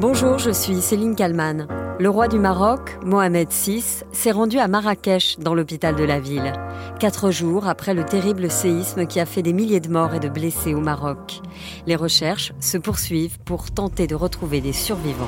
Bonjour, 0.00 0.38
je 0.38 0.52
suis 0.52 0.80
Céline 0.80 1.16
Kalman. 1.16 1.66
Le 1.98 2.08
roi 2.08 2.28
du 2.28 2.38
Maroc, 2.38 3.00
Mohamed 3.04 3.48
VI, 3.50 4.04
s'est 4.12 4.30
rendu 4.30 4.60
à 4.60 4.68
Marrakech, 4.68 5.40
dans 5.40 5.56
l'hôpital 5.56 5.96
de 5.96 6.04
la 6.04 6.20
ville, 6.20 6.52
quatre 7.00 7.32
jours 7.32 7.66
après 7.66 7.94
le 7.94 8.04
terrible 8.04 8.48
séisme 8.48 9.06
qui 9.06 9.18
a 9.18 9.26
fait 9.26 9.42
des 9.42 9.52
milliers 9.52 9.80
de 9.80 9.88
morts 9.88 10.14
et 10.14 10.20
de 10.20 10.28
blessés 10.28 10.72
au 10.72 10.80
Maroc. 10.80 11.40
Les 11.88 11.96
recherches 11.96 12.52
se 12.60 12.78
poursuivent 12.78 13.40
pour 13.40 13.72
tenter 13.72 14.06
de 14.06 14.14
retrouver 14.14 14.60
des 14.60 14.72
survivants. 14.72 15.26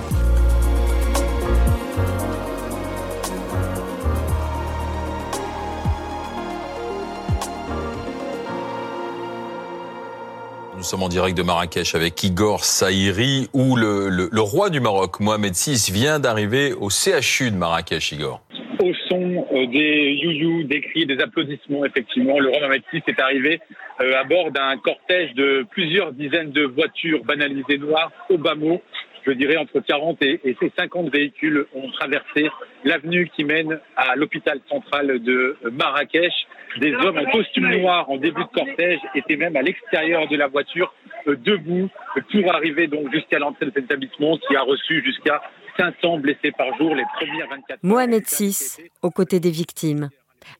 Nous 10.80 10.86
sommes 10.86 11.02
en 11.02 11.10
direct 11.10 11.36
de 11.36 11.42
Marrakech 11.42 11.94
avec 11.94 12.24
Igor 12.24 12.64
Saïri, 12.64 13.48
où 13.52 13.76
le, 13.76 14.40
roi 14.40 14.70
du 14.70 14.80
Maroc, 14.80 15.21
Mohamed 15.21 15.52
VI, 15.52 15.90
vient 15.93 16.18
d'arriver 16.18 16.72
au 16.72 16.88
CHU 16.88 17.50
de 17.50 17.57
Marrakech, 17.57 18.12
Igor. 18.12 18.40
Au 18.82 18.90
son 19.11 19.46
euh, 19.52 19.66
des 19.66 20.18
you-you, 20.22 20.64
des 20.64 20.80
cris, 20.80 21.04
des 21.04 21.21
applaudissements, 21.21 21.85
effectivement, 21.85 22.40
le 22.40 22.48
roi 22.48 22.61
Mohamed 22.61 22.82
VI 22.90 23.02
est 23.08 23.21
arrivé 23.21 23.61
euh, 24.00 24.18
à 24.18 24.24
bord 24.24 24.52
d'un 24.52 24.79
cortège 24.79 25.35
de 25.35 25.66
plusieurs 25.71 26.12
dizaines 26.12 26.50
de 26.52 26.64
voitures 26.64 27.26
banalisées 27.26 27.76
noires 27.76 28.10
au 28.30 28.38
bas 28.38 28.54
mot 28.54 28.80
je 29.26 29.32
dirais 29.32 29.58
entre 29.58 29.80
40 29.80 30.22
et, 30.22 30.40
et 30.44 30.57
ces 30.60 30.72
50 30.79 31.12
véhicules 31.12 31.66
ont 31.74 31.90
traversé 31.90 32.48
l'avenue 32.84 33.30
qui 33.36 33.44
mène 33.44 33.78
à 33.94 34.16
l'hôpital 34.16 34.58
central 34.70 35.22
de 35.22 35.58
Marrakech. 35.72 36.33
Des 36.78 36.94
hommes 36.94 37.19
en 37.19 37.30
costume 37.30 37.69
noir 37.80 38.08
en 38.08 38.16
début 38.16 38.42
de 38.42 38.48
cortège 38.48 39.00
étaient 39.14 39.36
même 39.36 39.56
à 39.56 39.62
l'extérieur 39.62 40.28
de 40.28 40.36
la 40.36 40.47
voiture, 40.47 40.92
euh, 41.27 41.36
debout, 41.36 41.88
pour 42.30 42.55
arriver 42.55 42.86
donc 42.86 43.12
jusqu'à 43.12 43.38
l'entrée 43.38 43.66
de 43.66 43.72
cet 43.74 43.84
établissement 43.84 44.38
qui 44.38 44.56
a 44.56 44.62
reçu 44.62 45.02
jusqu'à 45.05 45.42
500 45.78 46.19
blessés 46.19 46.52
par 46.56 46.77
jour 46.78 46.94
les 46.94 47.04
premières 47.16 47.48
24 47.48 47.70
heures. 47.70 47.78
Mohamed 47.82 48.24
VI, 48.27 48.90
aux 49.02 49.10
côtés 49.10 49.40
des 49.40 49.50
victimes. 49.50 50.10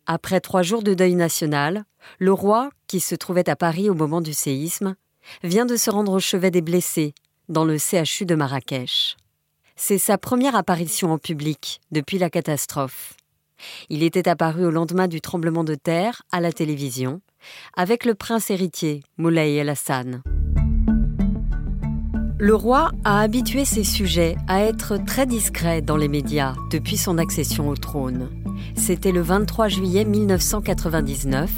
Après 0.06 0.41
trois 0.41 0.62
jours 0.62 0.83
de 0.83 0.94
deuil 0.94 1.14
national, 1.14 1.84
le 2.19 2.33
roi, 2.33 2.70
qui 2.86 3.00
se 3.00 3.14
trouvait 3.14 3.48
à 3.48 3.56
Paris 3.56 3.89
au 3.89 3.95
moment 3.95 4.20
du 4.20 4.33
séisme, 4.33 4.97
vient 5.42 5.67
de 5.67 5.77
se 5.77 5.91
rendre 5.91 6.12
au 6.12 6.20
chevet 6.20 6.50
des 6.50 6.62
blessés 6.62 7.14
dans 7.48 7.64
le 7.64 7.77
CHU 7.78 8.27
de 8.27 8.34
Marrakech. 8.34 9.17
C'est 9.77 9.98
sa 9.98 10.19
première 10.19 10.56
apparition 10.56 11.12
en 11.12 11.19
public 11.19 11.80
depuis 11.91 12.19
la 12.19 12.30
catastrophe. 12.30 13.14
Il 13.89 14.03
était 14.03 14.28
apparu 14.28 14.66
au 14.66 14.70
lendemain 14.70 15.08
du 15.08 15.20
tremblement 15.20 15.64
de 15.64 15.75
terre 15.75 16.22
à 16.33 16.41
la 16.41 16.53
télévision 16.53 17.20
avec 17.75 18.05
le 18.05 18.14
prince 18.14 18.50
héritier 18.50 19.02
Moulay 19.17 19.56
El 19.56 19.69
Hassan. 19.70 20.22
Le 22.42 22.55
roi 22.55 22.91
a 23.05 23.20
habitué 23.20 23.66
ses 23.66 23.84
sujets 23.84 24.34
à 24.48 24.62
être 24.62 24.96
très 24.96 25.27
discrets 25.27 25.83
dans 25.83 25.98
les 25.98 26.08
médias 26.08 26.55
depuis 26.70 26.96
son 26.96 27.19
accession 27.19 27.69
au 27.69 27.77
trône. 27.77 28.30
C'était 28.74 29.12
le 29.12 29.20
23 29.20 29.69
juillet 29.69 30.06
1999, 30.06 31.50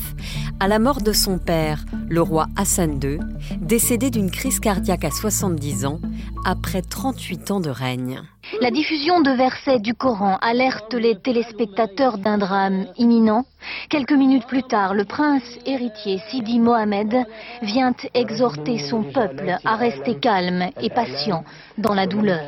à 0.59 0.67
la 0.67 0.81
mort 0.81 1.01
de 1.01 1.13
son 1.13 1.39
père, 1.39 1.85
le 2.09 2.21
roi 2.21 2.49
Hassan 2.57 2.99
II, 3.01 3.21
décédé 3.61 4.11
d'une 4.11 4.33
crise 4.33 4.59
cardiaque 4.59 5.05
à 5.05 5.13
70 5.13 5.87
ans 5.87 6.01
après 6.45 6.83
38 6.83 7.53
ans 7.53 7.61
de 7.61 7.71
règne. 7.71 8.21
La 8.61 8.73
diffusion 8.73 9.21
de 9.21 9.31
versets 9.31 9.79
du 9.79 9.95
Coran 9.95 10.37
alerte 10.43 10.95
les 10.95 11.17
téléspectateurs 11.17 12.19
d'un 12.19 12.39
drame 12.39 12.87
imminent. 12.99 13.45
Quelques 13.89 14.13
minutes 14.13 14.47
plus 14.47 14.63
tard, 14.63 14.95
le 14.95 15.05
prince 15.05 15.59
héritier 15.67 16.21
Sidi 16.29 16.59
Mohamed 16.59 17.15
vient 17.63 17.95
exhorter 18.15 18.79
son 18.79 19.03
peuple 19.03 19.57
à 19.65 19.77
rester 19.77 20.19
calme 20.19 20.67
et 20.81 20.91
patient 20.91 21.45
dans 21.79 21.95
la 21.95 22.07
douleur. 22.07 22.43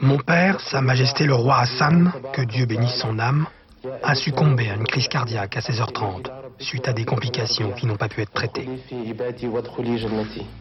Mon 0.00 0.18
père, 0.18 0.60
Sa 0.60 0.80
Majesté 0.80 1.24
le 1.24 1.34
roi 1.34 1.58
Hassan, 1.60 2.12
que 2.32 2.42
Dieu 2.42 2.66
bénisse 2.66 3.00
son 3.00 3.18
âme, 3.18 3.46
a 4.02 4.14
succombé 4.14 4.70
à 4.70 4.74
une 4.74 4.84
crise 4.84 5.08
cardiaque 5.08 5.56
à 5.56 5.60
16h30 5.60 6.30
suite 6.60 6.88
à 6.88 6.92
des 6.92 7.04
complications 7.04 7.72
qui 7.72 7.86
n'ont 7.86 7.96
pas 7.96 8.08
pu 8.08 8.20
être 8.20 8.32
traitées. 8.32 8.68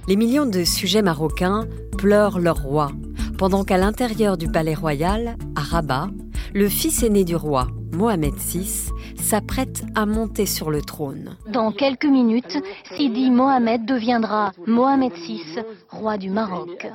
Les 0.08 0.16
millions 0.16 0.46
de 0.46 0.64
sujets 0.64 1.02
marocains 1.02 1.68
pleurent 1.98 2.40
leur 2.40 2.62
roi, 2.62 2.92
pendant 3.38 3.64
qu'à 3.64 3.78
l'intérieur 3.78 4.38
du 4.38 4.50
palais 4.50 4.74
royal, 4.74 5.36
à 5.56 5.62
Rabat, 5.62 6.09
le 6.54 6.70
fils 6.70 7.04
aîné 7.04 7.24
du 7.24 7.36
roi, 7.36 7.68
Mohamed 7.94 8.36
VI, 8.36 8.92
s'apprête 9.16 9.84
à 9.96 10.06
monter 10.06 10.46
sur 10.46 10.72
le 10.72 10.82
trône. 10.82 11.38
Dans 11.48 11.72
quelques 11.72 12.06
minutes, 12.06 12.58
Sidi 12.96 13.30
Mohamed 13.30 13.86
deviendra 13.86 14.52
Mohamed 14.66 15.14
VI, 15.14 15.42
roi 15.90 16.18
du 16.18 16.30
Maroc. 16.30 16.88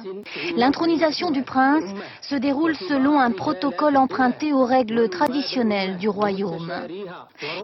L'intronisation 0.56 1.30
du 1.30 1.42
prince 1.42 1.84
se 2.22 2.34
déroule 2.34 2.74
selon 2.88 3.20
un 3.20 3.30
protocole 3.30 3.96
emprunté 3.96 4.52
aux 4.52 4.64
règles 4.64 5.08
traditionnelles 5.10 5.98
du 5.98 6.08
royaume. 6.08 6.72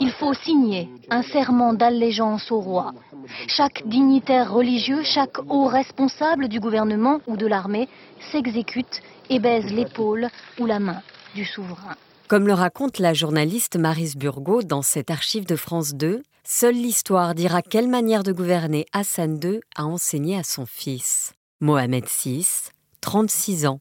Il 0.01 0.11
faut 0.13 0.35
signer 0.35 0.89
un 1.11 1.23
serment 1.33 1.73
d'allégeance 1.73 2.51
au 2.51 2.61
roi. 2.61 2.93
Chaque 3.49 3.87
dignitaire 3.87 4.53
religieux, 4.53 5.03
chaque 5.03 5.39
haut 5.49 5.67
responsable 5.67 6.49
du 6.49 6.61
gouvernement 6.61 7.21
ou 7.27 7.37
de 7.37 7.47
l'armée 7.47 7.89
s'exécute 8.33 9.03
et 9.29 9.39
baise 9.39 9.73
l'épaule 9.73 10.29
ou 10.59 10.67
la 10.67 10.79
main 10.79 11.03
du 11.35 11.45
souverain. 11.45 11.97
Comme 12.29 12.47
le 12.47 12.55
raconte 12.55 12.99
la 12.99 13.13
journaliste 13.13 13.77
Marise 13.77 14.17
Burgot 14.17 14.63
dans 14.63 14.83
cette 14.83 15.11
archive 15.11 15.47
de 15.47 15.57
France 15.57 15.95
2, 15.95 16.23
seule 16.45 16.75
l'histoire 16.75 17.35
dira 17.35 17.63
quelle 17.63 17.89
manière 17.89 18.23
de 18.23 18.33
gouverner 18.33 18.87
Hassan 18.93 19.39
II 19.43 19.61
a 19.75 19.85
enseigné 19.85 20.39
à 20.39 20.45
son 20.45 20.67
fils. 20.67 21.33
Mohamed 21.61 22.05
VI, 22.05 22.71
36 23.01 23.67
ans, 23.67 23.81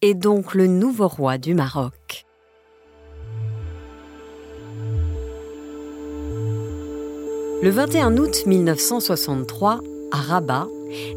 est 0.00 0.14
donc 0.14 0.54
le 0.54 0.66
nouveau 0.66 1.08
roi 1.08 1.38
du 1.38 1.54
Maroc. 1.54 2.24
Le 7.62 7.70
21 7.70 8.16
août 8.16 8.42
1963, 8.44 9.78
à 10.10 10.16
Rabat, 10.16 10.66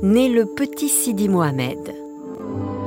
naît 0.03 0.29
le 0.29 0.45
petit 0.45 0.89
Sidi 0.89 1.27
Mohamed. 1.27 1.79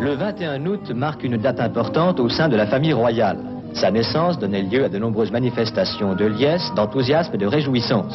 Le 0.00 0.14
21 0.14 0.64
août 0.66 0.92
marque 0.94 1.24
une 1.24 1.38
date 1.38 1.58
importante 1.58 2.20
au 2.20 2.28
sein 2.28 2.48
de 2.48 2.54
la 2.54 2.68
famille 2.68 2.92
royale. 2.92 3.40
Sa 3.74 3.90
naissance 3.90 4.38
donnait 4.38 4.62
lieu 4.62 4.84
à 4.84 4.88
de 4.88 4.96
nombreuses 4.98 5.32
manifestations 5.32 6.14
de 6.14 6.26
liesse, 6.26 6.72
d'enthousiasme 6.76 7.34
et 7.34 7.38
de 7.38 7.46
réjouissance. 7.46 8.14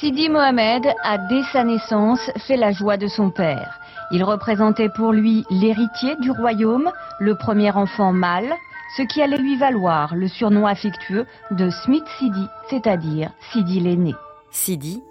Sidi 0.00 0.28
Mohamed 0.28 0.84
a 1.04 1.16
dès 1.28 1.44
sa 1.52 1.62
naissance 1.62 2.28
fait 2.48 2.56
la 2.56 2.72
joie 2.72 2.96
de 2.96 3.06
son 3.06 3.30
père. 3.30 3.78
Il 4.10 4.24
représentait 4.24 4.88
pour 4.88 5.12
lui 5.12 5.44
l'héritier 5.50 6.16
du 6.20 6.32
royaume, 6.32 6.90
le 7.20 7.36
premier 7.36 7.70
enfant 7.70 8.12
mâle, 8.12 8.52
ce 8.96 9.02
qui 9.02 9.22
allait 9.22 9.38
lui 9.38 9.56
valoir 9.56 10.14
le 10.14 10.28
surnom 10.28 10.66
affectueux 10.66 11.26
de 11.50 11.70
Smith 11.70 12.04
Sidi, 12.18 12.46
c'est-à-dire 12.70 13.30
Sidi 13.52 13.80
l'aîné. 13.80 14.14
Sidi 14.50 15.02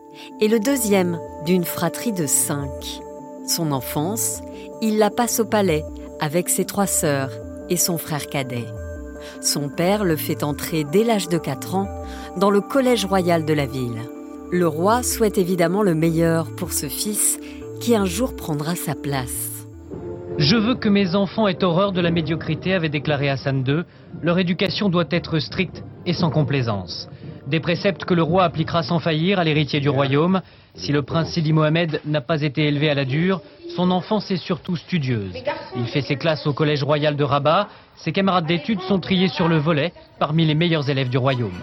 est 0.41 0.47
le 0.47 0.59
deuxième 0.59 1.19
d'une 1.45 1.65
fratrie 1.65 2.13
de 2.13 2.25
cinq. 2.25 3.01
Son 3.47 3.71
enfance, 3.71 4.41
il 4.81 4.97
la 4.97 5.09
passe 5.09 5.39
au 5.39 5.45
palais 5.45 5.83
avec 6.19 6.49
ses 6.49 6.65
trois 6.65 6.87
sœurs 6.87 7.31
et 7.69 7.77
son 7.77 7.97
frère 7.97 8.27
cadet. 8.27 8.65
Son 9.41 9.69
père 9.69 10.03
le 10.03 10.15
fait 10.15 10.43
entrer 10.43 10.83
dès 10.83 11.03
l'âge 11.03 11.29
de 11.29 11.37
4 11.37 11.75
ans 11.75 11.87
dans 12.37 12.51
le 12.51 12.61
collège 12.61 13.05
royal 13.05 13.45
de 13.45 13.53
la 13.53 13.65
ville. 13.65 14.01
Le 14.51 14.67
roi 14.67 15.03
souhaite 15.03 15.37
évidemment 15.37 15.83
le 15.83 15.95
meilleur 15.95 16.55
pour 16.55 16.71
ce 16.73 16.87
fils 16.87 17.39
qui 17.79 17.95
un 17.95 18.05
jour 18.05 18.35
prendra 18.35 18.75
sa 18.75 18.95
place. 18.95 19.54
Je 20.37 20.57
veux 20.57 20.75
que 20.75 20.89
mes 20.89 21.15
enfants 21.15 21.47
aient 21.47 21.63
horreur 21.63 21.93
de 21.93 22.01
la 22.01 22.11
médiocrité, 22.11 22.73
avait 22.73 22.89
déclaré 22.89 23.29
Hassan 23.29 23.63
II. 23.65 23.83
Leur 24.21 24.37
éducation 24.37 24.89
doit 24.89 25.05
être 25.09 25.39
stricte 25.39 25.81
et 26.05 26.13
sans 26.13 26.29
complaisance. 26.29 27.07
Des 27.47 27.61
préceptes 27.61 28.03
que 28.03 28.13
le 28.13 28.21
roi 28.21 28.43
appliquera 28.43 28.83
sans 28.83 28.99
faillir 28.99 29.39
à 29.39 29.45
l'héritier 29.45 29.79
du 29.79 29.87
royaume. 29.87 30.41
Si 30.73 30.91
le 30.91 31.03
prince 31.03 31.29
Sidi 31.31 31.53
Mohamed 31.53 32.01
n'a 32.05 32.19
pas 32.19 32.41
été 32.41 32.67
élevé 32.67 32.89
à 32.89 32.95
la 32.95 33.05
dure, 33.05 33.41
son 33.77 33.91
enfance 33.91 34.29
est 34.29 34.35
surtout 34.35 34.75
studieuse. 34.75 35.33
Il 35.77 35.87
fait 35.87 36.01
ses 36.01 36.17
classes 36.17 36.45
au 36.45 36.53
collège 36.53 36.83
royal 36.83 37.15
de 37.15 37.23
Rabat. 37.23 37.69
Ses 37.95 38.11
camarades 38.11 38.45
d'études 38.45 38.81
sont 38.81 38.99
triés 38.99 39.29
sur 39.29 39.47
le 39.47 39.57
volet 39.57 39.93
parmi 40.19 40.45
les 40.45 40.55
meilleurs 40.55 40.89
élèves 40.89 41.09
du 41.09 41.17
royaume. 41.17 41.59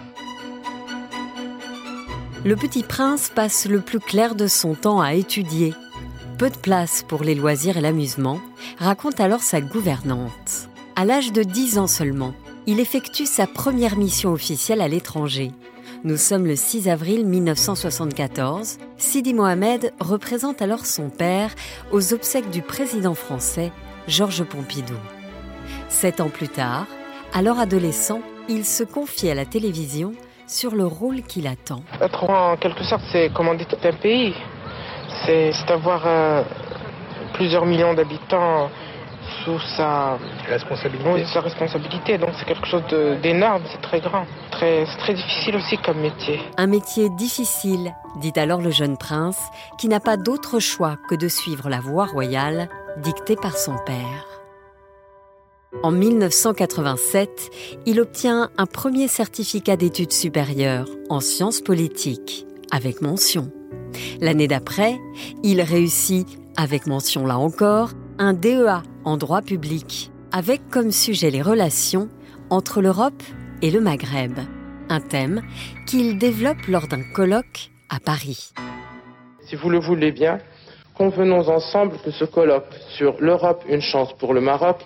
Le 2.43 2.55
petit 2.55 2.83
prince 2.83 3.31
passe 3.33 3.67
le 3.69 3.81
plus 3.81 3.99
clair 3.99 4.33
de 4.33 4.47
son 4.47 4.73
temps 4.73 4.99
à 4.99 5.13
étudier. 5.13 5.73
Peu 6.43 6.49
de 6.49 6.57
place 6.57 7.05
pour 7.07 7.23
les 7.23 7.35
loisirs 7.35 7.77
et 7.77 7.79
l'amusement, 7.79 8.41
raconte 8.77 9.21
alors 9.21 9.39
sa 9.39 9.61
gouvernante. 9.61 10.67
À 10.97 11.05
l'âge 11.05 11.31
de 11.31 11.41
10 11.41 11.77
ans 11.77 11.87
seulement, 11.87 12.33
il 12.67 12.81
effectue 12.81 13.25
sa 13.25 13.47
première 13.47 13.95
mission 13.95 14.33
officielle 14.33 14.81
à 14.81 14.89
l'étranger. 14.89 15.53
Nous 16.03 16.17
sommes 16.17 16.45
le 16.45 16.57
6 16.57 16.89
avril 16.89 17.25
1974. 17.25 18.77
Sidi 18.97 19.33
Mohamed 19.33 19.93
représente 20.01 20.61
alors 20.61 20.85
son 20.85 21.09
père 21.09 21.51
aux 21.93 22.13
obsèques 22.13 22.49
du 22.49 22.61
président 22.61 23.13
français 23.13 23.71
Georges 24.09 24.43
Pompidou. 24.43 24.99
Sept 25.87 26.19
ans 26.19 26.27
plus 26.27 26.49
tard, 26.49 26.87
alors 27.33 27.57
adolescent, 27.57 28.19
il 28.49 28.65
se 28.65 28.83
confie 28.83 29.29
à 29.29 29.33
la 29.33 29.45
télévision 29.45 30.11
sur 30.45 30.75
le 30.75 30.85
rôle 30.85 31.21
qu'il 31.21 31.47
attend. 31.47 31.83
Être 32.01 32.29
en 32.29 32.57
quelque 32.57 32.83
sorte, 32.83 33.03
c'est 33.13 33.31
commander 33.33 33.63
tout 33.63 33.77
un 33.81 33.93
pays. 33.93 34.33
C'est 35.25 35.51
d'avoir 35.67 36.45
plusieurs 37.33 37.65
millions 37.65 37.93
d'habitants 37.93 38.69
sous 39.43 39.59
sa 39.75 40.17
responsabilité. 40.47 41.25
sa 41.25 41.41
responsabilité. 41.41 42.17
Donc 42.17 42.31
c'est 42.37 42.45
quelque 42.45 42.67
chose 42.67 42.83
d'énorme, 43.21 43.63
c'est 43.71 43.81
très 43.81 43.99
grand. 43.99 44.25
Très, 44.51 44.85
c'est 44.85 44.97
très 44.97 45.13
difficile 45.13 45.55
aussi 45.55 45.77
comme 45.77 45.99
métier. 45.99 46.39
Un 46.57 46.67
métier 46.67 47.09
difficile, 47.09 47.93
dit 48.17 48.33
alors 48.35 48.61
le 48.61 48.71
jeune 48.71 48.97
prince, 48.97 49.39
qui 49.77 49.87
n'a 49.87 49.99
pas 49.99 50.17
d'autre 50.17 50.59
choix 50.59 50.97
que 51.09 51.15
de 51.15 51.27
suivre 51.27 51.69
la 51.69 51.79
voie 51.79 52.05
royale 52.05 52.69
dictée 52.97 53.35
par 53.35 53.57
son 53.57 53.75
père. 53.85 54.27
En 55.81 55.91
1987, 55.91 57.49
il 57.87 57.99
obtient 57.99 58.49
un 58.57 58.65
premier 58.67 59.07
certificat 59.07 59.75
d'études 59.75 60.13
supérieures 60.13 60.87
en 61.09 61.19
sciences 61.19 61.61
politiques, 61.61 62.45
avec 62.71 63.01
mention. 63.01 63.51
L'année 64.21 64.47
d'après, 64.47 64.99
il 65.43 65.61
réussit, 65.61 66.27
avec 66.57 66.87
mention 66.87 67.25
là 67.25 67.37
encore, 67.37 67.91
un 68.19 68.33
DEA 68.33 68.83
en 69.05 69.17
droit 69.17 69.41
public, 69.41 70.11
avec 70.31 70.69
comme 70.69 70.91
sujet 70.91 71.29
les 71.29 71.41
relations 71.41 72.09
entre 72.49 72.81
l'Europe 72.81 73.23
et 73.61 73.71
le 73.71 73.81
Maghreb, 73.81 74.37
un 74.89 74.99
thème 74.99 75.41
qu'il 75.87 76.17
développe 76.17 76.67
lors 76.67 76.87
d'un 76.87 77.03
colloque 77.13 77.71
à 77.89 77.99
Paris. 77.99 78.51
Si 79.47 79.55
vous 79.55 79.69
le 79.69 79.79
voulez 79.79 80.11
bien, 80.11 80.39
convenons 80.95 81.47
ensemble 81.49 81.97
que 82.03 82.11
ce 82.11 82.25
colloque 82.25 82.73
sur 82.97 83.15
l'Europe, 83.19 83.63
une 83.67 83.81
chance 83.81 84.13
pour 84.17 84.33
le 84.33 84.41
Maroc, 84.41 84.77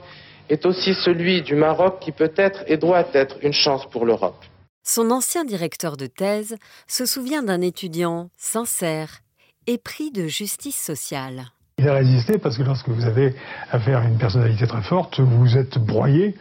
est 0.49 0.65
aussi 0.65 0.93
celui 0.93 1.41
du 1.41 1.55
Maroc 1.55 1.99
qui 1.99 2.11
peut 2.11 2.33
être 2.35 2.63
et 2.67 2.77
doit 2.77 3.05
être 3.13 3.37
une 3.41 3.53
chance 3.53 3.85
pour 3.87 4.05
l'Europe. 4.05 4.43
Son 4.89 5.11
ancien 5.11 5.43
directeur 5.43 5.97
de 5.97 6.05
thèse 6.05 6.55
se 6.87 7.05
souvient 7.05 7.43
d'un 7.43 7.59
étudiant 7.59 8.29
sincère, 8.37 9.19
épris 9.67 10.11
de 10.11 10.27
justice 10.27 10.77
sociale. 10.77 11.47
Il 11.77 11.89
a 11.89 11.93
résisté 11.95 12.37
parce 12.37 12.57
que 12.57 12.63
lorsque 12.63 12.87
vous 12.87 13.03
avez 13.03 13.35
affaire 13.69 13.99
à 13.99 14.05
une 14.05 14.17
personnalité 14.17 14.65
très 14.65 14.81
forte, 14.83 15.19
vous 15.19 15.57
êtes 15.57 15.77
broyé 15.77 16.35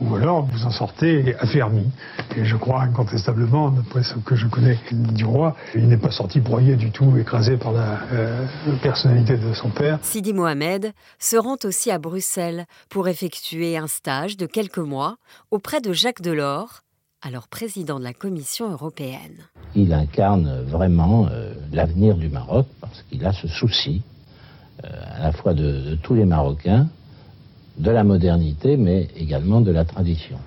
ou 0.00 0.14
alors 0.14 0.46
vous 0.46 0.64
en 0.64 0.70
sortez 0.70 1.36
affermi. 1.40 1.92
Et 2.36 2.46
je 2.46 2.56
crois 2.56 2.80
incontestablement, 2.84 3.68
d'après 3.68 4.02
ce 4.02 4.14
que 4.14 4.34
je 4.34 4.46
connais 4.46 4.78
du 4.92 5.26
roi, 5.26 5.54
il 5.74 5.86
n'est 5.86 5.98
pas 5.98 6.10
sorti 6.10 6.40
broyé 6.40 6.76
du 6.76 6.90
tout, 6.92 7.18
écrasé 7.18 7.58
par 7.58 7.72
la 7.72 8.00
euh, 8.14 8.46
personnalité 8.82 9.36
de 9.36 9.52
son 9.52 9.68
père. 9.68 9.98
Sidi 10.00 10.32
Mohamed 10.32 10.94
se 11.18 11.36
rend 11.36 11.58
aussi 11.64 11.90
à 11.90 11.98
Bruxelles 11.98 12.64
pour 12.88 13.08
effectuer 13.08 13.76
un 13.76 13.88
stage 13.88 14.38
de 14.38 14.46
quelques 14.46 14.78
mois 14.78 15.18
auprès 15.50 15.82
de 15.82 15.92
Jacques 15.92 16.22
Delors, 16.22 16.80
alors 17.22 17.48
président 17.48 17.98
de 17.98 18.04
la 18.04 18.14
Commission 18.14 18.70
européenne. 18.70 19.36
Il 19.74 19.92
incarne 19.92 20.62
vraiment 20.62 21.28
euh, 21.30 21.52
l'avenir 21.72 22.16
du 22.16 22.28
Maroc 22.28 22.66
parce 22.80 23.02
qu'il 23.02 23.24
a 23.26 23.32
ce 23.32 23.46
souci 23.46 24.02
euh, 24.84 24.88
à 25.16 25.24
la 25.24 25.32
fois 25.32 25.52
de, 25.52 25.96
tous 26.02 26.14
les 26.14 26.24
Marocains, 26.24 26.88
de 27.76 27.90
la 27.90 28.04
modernité, 28.04 28.76
mais 28.76 29.08
également 29.16 29.60
de 29.60 29.70
la 29.70 29.84
tradition. 29.84 30.38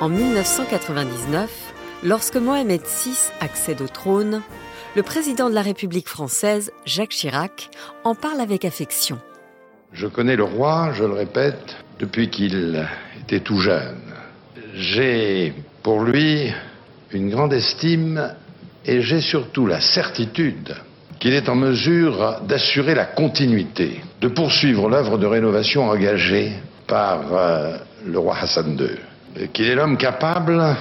En 0.00 0.08
1999, 0.08 1.74
lorsque 2.04 2.36
Mohamed 2.36 2.80
VI 2.80 3.16
accède 3.40 3.80
au 3.80 3.88
trône, 3.88 4.42
le 4.94 5.02
président 5.02 5.48
de 5.48 5.54
la 5.54 5.62
République 5.62 6.08
française, 6.08 6.72
Jacques 6.84 7.10
Chirac, 7.10 7.70
en 8.04 8.14
parle 8.14 8.40
avec 8.40 8.64
affection. 8.64 9.18
Je 9.92 10.06
connais 10.06 10.36
le 10.36 10.44
roi, 10.44 10.92
je 10.92 11.04
le 11.04 11.12
répète, 11.12 11.76
depuis 11.98 12.28
qu'il 12.28 12.86
était 13.20 13.40
tout 13.40 13.58
jeune. 13.58 14.00
J'ai 14.74 15.52
pour 15.82 16.02
lui 16.02 16.52
une 17.12 17.30
grande 17.30 17.52
estime 17.52 18.32
et 18.84 19.00
j'ai 19.02 19.20
surtout 19.20 19.66
la 19.66 19.80
certitude 19.80 20.74
qu'il 21.20 21.34
est 21.34 21.48
en 21.48 21.54
mesure 21.54 22.40
d'assurer 22.48 22.94
la 22.96 23.04
continuité, 23.04 24.00
de 24.20 24.28
poursuivre 24.28 24.88
l'œuvre 24.88 25.18
de 25.18 25.26
rénovation 25.26 25.88
engagée 25.88 26.52
par 26.88 27.20
euh, 27.32 27.76
le 28.04 28.18
roi 28.18 28.36
Hassan 28.40 28.76
II, 28.76 29.48
qu'il 29.52 29.68
est 29.68 29.76
l'homme 29.76 29.96
capable 29.96 30.76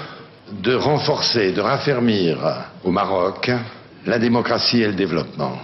de 0.64 0.74
renforcer, 0.74 1.52
de 1.52 1.62
raffermir 1.62 2.38
au 2.84 2.92
Maroc 2.92 3.52
la 4.06 4.18
démocratie 4.18 4.82
et 4.82 4.88
le 4.88 4.94
développement. 4.94 5.60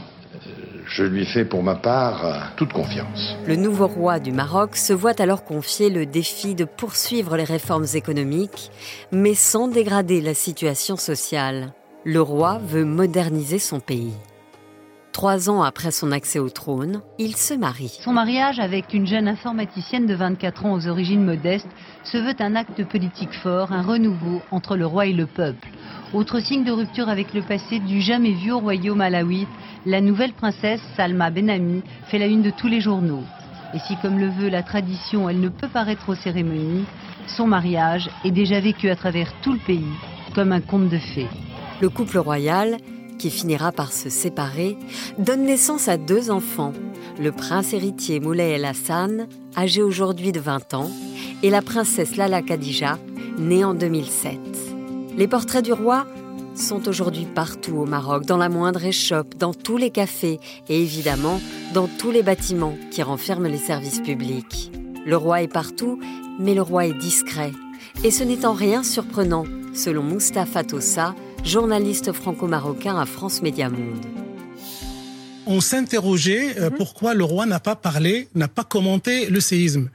Je 0.88 1.04
lui 1.04 1.26
fais 1.26 1.44
pour 1.44 1.64
ma 1.64 1.76
part 1.76 2.54
toute 2.56 2.72
confiance. 2.72 3.36
Le 3.46 3.56
nouveau 3.56 3.88
roi 3.88 4.20
du 4.20 4.32
Maroc 4.32 4.76
se 4.78 4.94
voit 4.94 5.20
alors 5.22 5.44
confier 5.44 5.90
le 5.90 6.06
défi 6.06 6.56
de 6.56 6.64
poursuivre 6.64 7.36
les 7.36 7.44
réformes 7.44 7.86
économiques, 7.94 8.72
mais 9.12 9.34
sans 9.34 9.68
dégrader 9.68 10.22
la 10.22 10.34
situation 10.34 10.96
sociale. 10.96 11.74
Le 12.06 12.22
roi 12.22 12.60
veut 12.60 12.86
moderniser 12.86 13.60
son 13.60 13.80
pays. 13.82 14.14
Trois 15.12 15.50
ans 15.50 15.64
après 15.64 15.90
son 15.90 16.12
accès 16.12 16.38
au 16.38 16.50
trône, 16.50 17.02
il 17.18 17.36
se 17.36 17.56
marie. 17.56 17.98
Son 18.04 18.14
mariage 18.14 18.60
avec 18.60 18.94
une 18.94 19.08
jeune 19.08 19.28
informaticienne 19.28 20.06
de 20.06 20.14
24 20.14 20.66
ans 20.66 20.74
aux 20.74 20.88
origines 20.88 21.26
modestes 21.26 21.68
se 22.04 22.18
veut 22.18 22.36
un 22.40 22.56
acte 22.56 22.84
politique 22.88 23.34
fort, 23.42 23.72
un 23.72 23.82
renouveau 23.82 24.44
entre 24.52 24.78
le 24.78 24.86
roi 24.86 25.08
et 25.08 25.14
le 25.14 25.26
peuple. 25.26 25.70
Autre 26.14 26.40
signe 26.40 26.64
de 26.64 26.72
rupture 26.72 27.10
avec 27.10 27.34
le 27.34 27.42
passé 27.42 27.80
du 27.80 28.00
jamais 28.00 28.34
vu 28.34 28.52
au 28.52 28.60
royaume 28.60 29.02
alawite, 29.02 29.50
la 29.88 30.02
nouvelle 30.02 30.34
princesse 30.34 30.82
Salma 30.98 31.30
Benami 31.30 31.82
fait 32.12 32.20
la 32.20 32.28
une 32.28 32.42
de 32.42 32.52
tous 32.52 32.68
les 32.68 32.82
journaux. 32.82 33.24
Et 33.74 33.80
si, 33.80 33.96
comme 34.02 34.20
le 34.20 34.28
veut 34.28 34.50
la 34.50 34.62
tradition, 34.62 35.30
elle 35.30 35.40
ne 35.40 35.48
peut 35.48 35.70
paraître 35.70 36.10
aux 36.10 36.16
cérémonies, 36.16 36.86
son 37.26 37.48
mariage 37.48 38.10
est 38.26 38.32
déjà 38.32 38.60
vécu 38.60 38.90
à 38.90 38.98
travers 38.98 39.32
tout 39.42 39.54
le 39.54 39.60
pays 39.60 39.94
comme 40.36 40.52
un 40.52 40.60
conte 40.60 40.90
de 40.90 40.98
fées. 40.98 41.28
Le 41.82 41.90
couple 41.90 42.18
royal 42.18 42.78
qui 43.18 43.32
finira 43.32 43.72
par 43.72 43.94
se 43.94 44.10
séparer, 44.10 44.78
donne 45.18 45.46
naissance 45.46 45.88
à 45.88 45.98
deux 45.98 46.30
enfants, 46.30 46.74
le 47.20 47.32
prince 47.32 47.74
héritier 47.74 48.20
Moulay 48.20 48.52
El 48.52 48.66
Hassan, 48.66 49.28
âgé 49.58 49.82
aujourd'hui 49.82 50.32
de 50.32 50.40
20 50.40 50.74
ans, 50.76 50.92
et 51.44 51.50
la 51.50 51.62
princesse 51.62 52.18
Lala 52.18 52.42
Khadija, 52.42 53.00
née 53.40 53.64
en 53.64 53.74
2007. 53.74 54.38
Les 55.18 55.28
portraits 55.28 55.66
du 55.66 55.74
roi 55.74 56.06
sont 56.58 56.88
aujourd'hui 56.88 57.26
partout 57.26 57.76
au 57.76 57.86
Maroc, 57.86 58.26
dans 58.26 58.38
la 58.38 58.50
moindre 58.50 58.84
échoppe, 58.84 59.36
dans 59.36 59.54
tous 59.54 59.78
les 59.78 59.92
cafés 59.92 60.40
et 60.70 60.82
évidemment 60.82 61.40
dans 61.74 61.88
tous 61.88 62.12
les 62.12 62.24
bâtiments 62.24 62.78
qui 62.92 63.04
renferment 63.04 63.48
les 63.48 63.58
services 63.58 64.00
publics. 64.00 64.72
Le 65.06 65.16
roi 65.16 65.42
est 65.42 65.48
partout, 65.48 66.00
mais 66.40 66.54
le 66.54 66.62
roi 66.62 66.88
est 66.88 66.94
discret. 66.94 67.52
Et 68.04 68.12
ce 68.12 68.24
n'est 68.24 68.46
en 68.46 68.54
rien 68.54 68.84
surprenant, 68.84 69.46
selon 69.74 70.04
Mustapha 70.04 70.64
Tossa, 70.64 71.16
journaliste 71.44 72.12
franco-marocain 72.12 72.98
à 72.98 73.06
France 73.06 73.42
Média 73.42 73.70
Monde. 73.70 74.06
On 75.46 75.62
s'interrogeait 75.62 76.60
euh, 76.60 76.70
mhm. 76.70 76.78
pourquoi 76.78 77.14
le 77.14 77.24
roi 77.24 77.46
n'a 77.46 77.60
pas 77.60 77.76
parlé, 77.76 78.28
n'a 78.36 78.50
pas 78.50 78.66
commenté 78.66 79.28
le 79.28 79.40
séisme. 79.40 79.90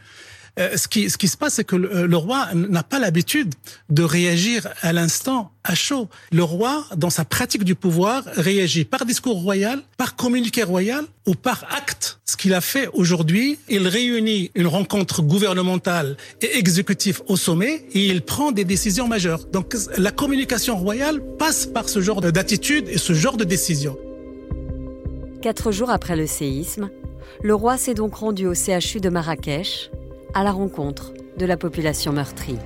Euh, 0.58 0.76
ce, 0.76 0.86
qui, 0.86 1.08
ce 1.08 1.16
qui 1.16 1.28
se 1.28 1.36
passe, 1.36 1.54
c'est 1.54 1.64
que 1.64 1.76
le, 1.76 2.16
roi 2.16 2.48
n'a 2.54 2.82
pas 2.82 2.98
l'habitude 2.98 3.54
de 3.88 4.02
réagir 4.02 4.68
à 4.82 4.92
l'instant 4.92 5.50
à 5.64 5.74
chaud. 5.74 6.08
Le 6.30 6.42
roi, 6.42 6.84
dans 6.94 7.08
sa 7.08 7.24
pratique 7.24 7.64
du 7.64 7.74
pouvoir, 7.74 8.24
réagit 8.36 8.84
par 8.84 9.06
discours 9.06 9.40
royal, 9.40 9.80
par 9.96 10.14
communiqué 10.14 10.62
royal 10.62 11.06
ou 11.26 11.34
par 11.34 11.64
acte. 11.74 12.20
Ce 12.26 12.36
qu'il 12.36 12.52
a 12.52 12.60
fait 12.60 12.88
aujourd'hui, 12.92 13.58
il 13.70 13.88
réunit 13.88 14.50
une 14.54 14.66
rencontre 14.66 15.22
gouvernementale 15.22 16.18
et 16.42 16.58
exécutive 16.58 17.22
au 17.28 17.36
sommet 17.36 17.86
et 17.94 18.06
il 18.06 18.20
prend 18.20 18.52
des 18.52 18.64
décisions 18.64 19.08
majeures. 19.08 19.46
Donc 19.46 19.74
la 19.96 20.10
communication 20.10 20.76
royale 20.76 21.22
passe 21.38 21.64
par 21.64 21.88
ce 21.88 22.02
genre 22.02 22.20
d'attitude 22.20 22.88
et 22.88 22.98
ce 22.98 23.14
genre 23.14 23.38
de 23.38 23.44
décision. 23.44 23.96
Quatre 25.40 25.72
jours 25.72 25.90
après 25.90 26.14
le 26.14 26.26
séisme, 26.26 26.90
le 27.42 27.54
roi 27.54 27.78
s'est 27.78 27.94
donc 27.94 28.16
rendu 28.16 28.46
au 28.46 28.54
CHU 28.54 29.00
de 29.00 29.08
Marrakech 29.08 29.90
à 30.34 30.44
la 30.44 30.52
rencontre 30.52 31.12
de 31.36 31.46
la 31.46 31.56
population 31.56 32.12
meurtrie. 32.12 32.58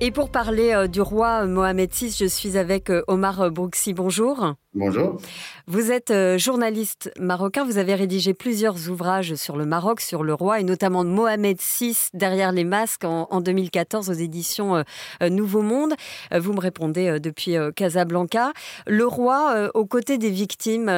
Et 0.00 0.12
pour 0.12 0.30
parler 0.30 0.70
euh, 0.70 0.86
du 0.86 1.00
roi 1.00 1.44
Mohamed 1.46 1.90
VI, 1.92 2.14
je 2.16 2.24
suis 2.24 2.56
avec 2.56 2.88
euh, 2.88 3.02
Omar 3.08 3.50
Brouxy. 3.50 3.94
Bonjour. 3.94 4.54
Bonjour. 4.72 5.20
Vous 5.66 5.90
êtes 5.90 6.12
euh, 6.12 6.38
journaliste 6.38 7.10
marocain. 7.18 7.64
Vous 7.64 7.78
avez 7.78 7.96
rédigé 7.96 8.32
plusieurs 8.32 8.88
ouvrages 8.90 9.34
sur 9.34 9.56
le 9.56 9.66
Maroc, 9.66 10.00
sur 10.00 10.22
le 10.22 10.34
roi, 10.34 10.60
et 10.60 10.62
notamment 10.62 11.04
de 11.04 11.10
Mohamed 11.10 11.58
VI, 11.58 11.96
Derrière 12.14 12.52
les 12.52 12.62
masques, 12.62 13.04
en, 13.04 13.40
2014 13.40 14.08
aux 14.08 14.12
éditions 14.12 14.84
Nouveau 15.20 15.62
Monde. 15.62 15.94
Vous 16.32 16.52
me 16.52 16.60
répondez 16.60 17.18
depuis 17.20 17.56
Casablanca. 17.74 18.52
Le 18.86 19.06
roi, 19.06 19.70
aux 19.74 19.86
côtés 19.86 20.18
des 20.18 20.30
victimes, 20.30 20.90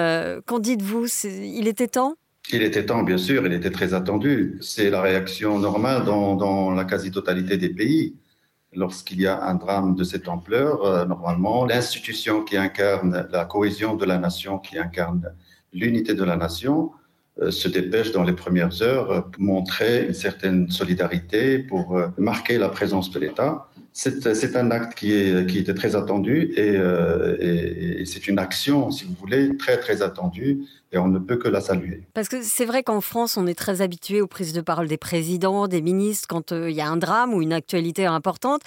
qu'en 0.46 0.58
dites-vous? 0.58 1.06
Il 1.24 1.68
était 1.68 1.88
temps? 1.88 2.16
Il 2.52 2.62
était 2.62 2.84
temps, 2.86 3.02
bien 3.02 3.18
sûr, 3.18 3.46
il 3.46 3.52
était 3.52 3.70
très 3.70 3.94
attendu. 3.94 4.58
C'est 4.60 4.90
la 4.90 5.00
réaction 5.00 5.58
normale 5.58 6.04
dans 6.04 6.70
la 6.70 6.84
quasi-totalité 6.84 7.56
des 7.56 7.70
pays 7.70 8.14
lorsqu'il 8.72 9.20
y 9.20 9.26
a 9.26 9.42
un 9.42 9.54
drame 9.54 9.94
de 9.94 10.04
cette 10.04 10.28
ampleur, 10.28 10.84
euh, 10.84 11.04
normalement, 11.04 11.64
l'institution 11.64 12.42
qui 12.42 12.56
incarne 12.56 13.26
la 13.30 13.44
cohésion 13.44 13.96
de 13.96 14.04
la 14.04 14.18
nation, 14.18 14.58
qui 14.58 14.78
incarne 14.78 15.32
l'unité 15.72 16.14
de 16.14 16.24
la 16.24 16.36
nation, 16.36 16.92
euh, 17.40 17.50
se 17.50 17.68
dépêche 17.68 18.12
dans 18.12 18.22
les 18.22 18.32
premières 18.32 18.82
heures 18.82 19.30
pour 19.30 19.42
montrer 19.42 20.06
une 20.06 20.14
certaine 20.14 20.70
solidarité, 20.70 21.58
pour 21.58 21.96
euh, 21.96 22.08
marquer 22.18 22.58
la 22.58 22.68
présence 22.68 23.10
de 23.10 23.18
l'État. 23.18 23.66
C'est 23.92 24.56
un 24.56 24.70
acte 24.70 24.96
qui, 24.96 25.12
est, 25.12 25.46
qui 25.48 25.58
était 25.58 25.74
très 25.74 25.96
attendu 25.96 26.52
et, 26.56 26.76
euh, 26.76 27.36
et, 27.40 28.00
et 28.00 28.04
c'est 28.06 28.28
une 28.28 28.38
action, 28.38 28.90
si 28.90 29.04
vous 29.04 29.14
voulez, 29.14 29.56
très 29.56 29.78
très 29.78 30.02
attendue 30.02 30.64
et 30.92 30.98
on 30.98 31.08
ne 31.08 31.18
peut 31.18 31.36
que 31.36 31.48
la 31.48 31.60
saluer. 31.60 32.02
Parce 32.14 32.28
que 32.28 32.42
c'est 32.42 32.64
vrai 32.64 32.82
qu'en 32.82 33.00
France, 33.00 33.36
on 33.36 33.46
est 33.46 33.54
très 33.54 33.80
habitué 33.80 34.20
aux 34.20 34.26
prises 34.26 34.52
de 34.52 34.60
parole 34.60 34.88
des 34.88 34.96
présidents, 34.96 35.68
des 35.68 35.82
ministres 35.82 36.26
quand 36.28 36.52
il 36.52 36.72
y 36.72 36.80
a 36.80 36.88
un 36.88 36.96
drame 36.96 37.34
ou 37.34 37.42
une 37.42 37.52
actualité 37.52 38.06
importante. 38.06 38.62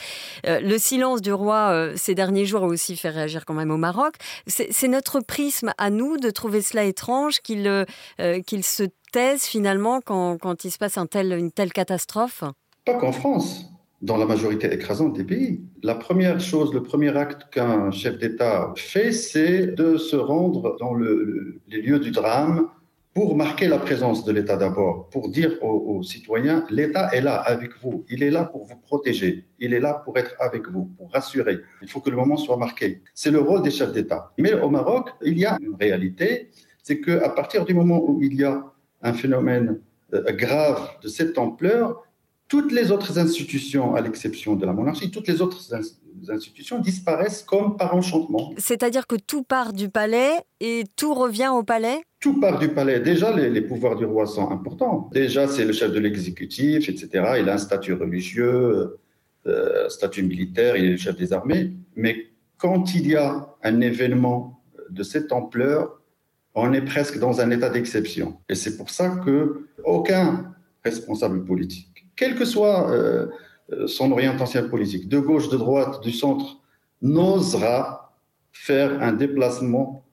le 0.45 0.77
silence 0.77 1.21
du 1.21 1.33
roi 1.33 1.89
ces 1.95 2.15
derniers 2.15 2.45
jours 2.45 2.63
a 2.63 2.67
aussi 2.67 2.95
fait 2.95 3.09
réagir 3.09 3.45
quand 3.45 3.53
même 3.53 3.71
au 3.71 3.77
Maroc. 3.77 4.15
C'est 4.47 4.87
notre 4.87 5.19
prisme 5.19 5.71
à 5.77 5.89
nous 5.89 6.17
de 6.17 6.29
trouver 6.29 6.61
cela 6.61 6.83
étrange 6.83 7.39
qu'il 7.41 7.85
se 8.17 8.83
taise 9.13 9.43
finalement 9.43 10.01
quand, 10.01 10.37
quand 10.37 10.65
il 10.65 10.71
se 10.71 10.77
passe 10.77 10.97
un 10.97 11.05
tel, 11.05 11.31
une 11.33 11.51
telle 11.51 11.71
catastrophe? 11.71 12.43
Pas 12.85 12.95
qu'en 12.95 13.13
France, 13.13 13.72
dans 14.03 14.17
la 14.17 14.25
majorité 14.25 14.71
écrasante 14.71 15.13
des 15.13 15.23
pays. 15.23 15.61
La 15.81 15.95
première 15.95 16.39
chose, 16.41 16.73
le 16.73 16.83
premier 16.83 17.15
acte 17.15 17.49
qu'un 17.51 17.89
chef 17.89 18.17
d'État 18.17 18.73
fait, 18.75 19.13
c'est 19.13 19.67
de 19.67 19.95
se 19.97 20.17
rendre 20.17 20.75
dans 20.77 20.93
le, 20.93 21.61
les 21.69 21.81
lieux 21.81 21.99
du 21.99 22.11
drame 22.11 22.67
pour 23.13 23.37
marquer 23.37 23.67
la 23.67 23.77
présence 23.77 24.25
de 24.25 24.31
l'État 24.33 24.57
d'abord, 24.57 25.07
pour 25.09 25.29
dire 25.29 25.57
aux, 25.61 25.97
aux 25.97 26.03
citoyens, 26.03 26.65
l'État 26.69 27.11
est 27.13 27.21
là 27.21 27.35
avec 27.35 27.71
vous, 27.81 28.03
il 28.09 28.23
est 28.23 28.31
là 28.31 28.43
pour 28.43 28.65
vous 28.65 28.75
protéger, 28.75 29.45
il 29.59 29.73
est 29.73 29.79
là 29.79 30.01
pour 30.03 30.17
être 30.17 30.35
avec 30.39 30.67
vous, 30.67 30.85
pour 30.97 31.11
rassurer. 31.11 31.59
Il 31.81 31.87
faut 31.87 32.01
que 32.01 32.09
le 32.09 32.17
moment 32.17 32.37
soit 32.37 32.57
marqué. 32.57 33.01
C'est 33.13 33.31
le 33.31 33.39
rôle 33.39 33.61
des 33.61 33.71
chefs 33.71 33.93
d'État. 33.93 34.33
Mais 34.37 34.53
au 34.53 34.69
Maroc, 34.69 35.11
il 35.23 35.37
y 35.37 35.45
a 35.45 35.57
une 35.61 35.75
réalité, 35.79 36.49
c'est 36.81 36.99
qu'à 36.99 37.29
partir 37.29 37.63
du 37.63 37.73
moment 37.73 38.03
où 38.03 38.21
il 38.21 38.35
y 38.35 38.43
a 38.43 38.65
un 39.01 39.13
phénomène 39.13 39.79
euh, 40.13 40.23
grave 40.33 40.89
de 41.01 41.07
cette 41.07 41.37
ampleur, 41.37 42.03
toutes 42.47 42.71
les 42.71 42.91
autres 42.91 43.17
institutions, 43.17 43.95
à 43.95 44.01
l'exception 44.01 44.55
de 44.55 44.65
la 44.65 44.73
monarchie, 44.73 45.09
toutes 45.11 45.27
les 45.27 45.41
autres 45.41 45.73
institutions 46.29 46.79
disparaissent 46.79 47.43
comme 47.43 47.77
par 47.77 47.95
enchantement. 47.95 48.53
C'est-à-dire 48.57 49.07
que 49.07 49.15
tout 49.15 49.43
part 49.43 49.73
du 49.73 49.89
palais 49.89 50.31
et 50.59 50.83
tout 50.95 51.13
revient 51.13 51.49
au 51.53 51.63
palais? 51.63 52.01
Tout 52.19 52.39
part 52.39 52.59
du 52.59 52.69
palais. 52.69 52.99
Déjà, 52.99 53.35
les, 53.35 53.49
les 53.49 53.61
pouvoirs 53.61 53.95
du 53.95 54.05
roi 54.05 54.25
sont 54.27 54.49
importants. 54.51 55.09
Déjà, 55.11 55.47
c'est 55.47 55.65
le 55.65 55.73
chef 55.73 55.91
de 55.91 55.99
l'exécutif, 55.99 56.89
etc. 56.89 57.09
Il 57.39 57.49
a 57.49 57.55
un 57.55 57.57
statut 57.57 57.93
religieux, 57.93 58.99
euh, 59.45 59.89
statut 59.89 60.23
militaire, 60.23 60.77
il 60.77 60.85
est 60.85 60.91
le 60.91 60.97
chef 60.97 61.17
des 61.17 61.33
armées. 61.33 61.73
Mais 61.95 62.27
quand 62.57 62.95
il 62.95 63.07
y 63.07 63.15
a 63.15 63.55
un 63.61 63.81
événement 63.81 64.63
de 64.89 65.03
cette 65.03 65.33
ampleur, 65.33 66.01
on 66.55 66.71
est 66.71 66.81
presque 66.81 67.19
dans 67.19 67.41
un 67.41 67.51
état 67.51 67.69
d'exception. 67.69 68.37
Et 68.47 68.55
c'est 68.55 68.77
pour 68.77 68.89
ça 68.89 69.09
que 69.25 69.67
aucun 69.83 70.55
responsable 70.85 71.43
politique, 71.43 71.92
quelle 72.15 72.35
que 72.35 72.45
soit 72.45 72.89
euh, 72.91 73.27
son 73.87 74.11
orientation 74.11 74.67
politique, 74.69 75.07
de 75.07 75.19
gauche, 75.19 75.49
de 75.49 75.57
droite, 75.57 76.01
du 76.01 76.11
centre, 76.11 76.57
n'osera 77.01 78.13
faire 78.51 79.01
un 79.01 79.13
déplacement 79.13 80.03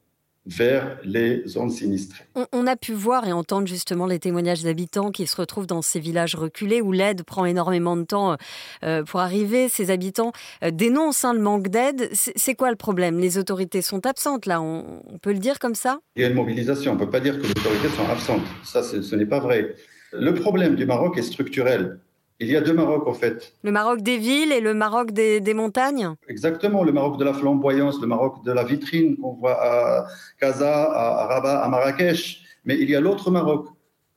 vers 0.47 0.99
les 1.05 1.47
zones 1.47 1.71
sinistrées. 1.71 2.25
On, 2.35 2.47
on, 2.53 2.67
a 2.67 2.75
pu 2.75 2.93
voir 2.93 3.29
et 3.29 3.33
entendre 3.33 3.69
justement 3.69 4.07
les 4.07 4.19
témoignages 4.19 4.63
d'habitants 4.63 5.11
qui 5.11 5.27
se 5.27 5.37
retrouvent 5.37 5.67
dans 5.67 5.83
ces 5.83 6.01
villages 6.01 6.35
reculés 6.35 6.81
où 6.81 6.93
l'aide 6.93 7.23
prend 7.25 7.45
énormément 7.45 7.97
de 7.97 8.05
temps 8.05 8.37
euh, 8.83 9.05
pour 9.05 9.21
arriver. 9.21 9.69
Ces 9.69 9.91
habitants 9.91 10.33
euh, 10.65 10.71
dénoncent 10.71 11.25
hein, 11.25 11.35
le 11.35 11.41
manque 11.41 11.69
d'aide. 11.69 12.09
C'est 12.13 12.55
quoi 12.55 12.71
le 12.71 12.77
problème? 12.77 13.19
Les 13.19 13.37
autorités 13.37 13.83
sont 13.83 14.07
absentes 14.07 14.47
là, 14.47 14.63
on, 14.63 15.03
on, 15.07 15.19
peut 15.19 15.33
le 15.33 15.39
dire 15.39 15.59
comme 15.59 15.75
ça? 15.75 16.01
Il 16.17 16.23
y 16.23 16.25
a 16.25 16.29
une 16.29 16.35
mobilisation, 16.35 16.93
on 16.93 16.95
ne 16.95 17.01
peut 17.01 17.11
pas 17.11 17.21
dire 17.21 17.37
que 17.39 17.43
les 17.43 17.51
autorités 17.51 17.89
sont 17.89 18.09
absentes. 18.11 18.43
Ça, 18.65 18.83
ce 18.83 19.15
n'est 19.15 19.27
pas 19.27 19.41
vrai. 19.41 19.75
Le 20.13 20.35
problème 20.35 20.75
du 20.77 20.87
Maroc 20.87 21.19
est 21.19 21.23
structurel. 21.23 22.01
Il 22.43 22.51
y 22.51 22.57
a 22.57 22.63
deux 22.63 22.73
Marocs, 22.73 23.07
en 23.07 23.13
fait. 23.13 23.53
Le 23.63 23.71
Maroc 23.71 24.01
des 24.01 24.17
villes 24.17 24.51
et 24.51 24.61
le 24.61 24.73
Maroc 24.73 25.13
des, 25.13 25.41
des, 25.41 25.53
montagnes? 25.53 26.15
Exactement, 26.27 26.83
le 26.83 26.91
Maroc 26.91 27.19
de 27.19 27.25
la 27.25 27.35
flamboyance, 27.35 28.01
le 28.01 28.07
Maroc 28.07 28.43
de 28.45 28.51
la 28.51 28.65
vitrine 28.65 29.19
qu'on 29.19 29.35
voit 29.35 29.63
à 29.63 30.07
Casa, 30.39 30.91
à 30.91 31.27
Rabat, 31.27 31.63
à 31.63 31.69
Marrakech. 31.69 32.43
Mais 32.65 32.79
il 32.79 32.89
y 32.89 32.97
a 32.97 33.01
l'autre 33.01 33.31
Maroc, 33.31 33.67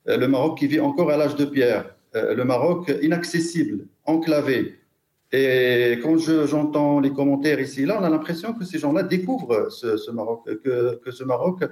euh, 0.08 0.18
le 0.18 0.28
Maroc 0.30 0.58
qui 0.58 0.68
vit 0.68 0.80
encore 0.80 1.12
à 1.12 1.18
l'âge 1.18 1.36
de 1.36 1.44
pierre, 1.44 1.96
euh, 2.16 2.34
le 2.34 2.46
Maroc 2.46 2.92
inaccessible, 3.02 3.88
enclavé. 4.06 4.80
Et 5.34 6.00
quand 6.02 6.18
j'entends 6.18 7.00
je, 7.00 7.10
les 7.10 7.14
commentaires 7.14 7.60
ici 7.60 7.86
là, 7.86 7.98
on 8.00 8.04
a 8.04 8.10
l'impression 8.10 8.54
que 8.54 8.64
ces 8.64 8.80
gens-là 8.80 9.04
découvrent 9.04 9.70
ce, 9.70 9.98
ce 9.98 10.12
Maroc, 10.12 10.46
que, 10.64 11.02
que, 11.04 11.12
ce 11.12 11.24
Maroc, 11.26 11.64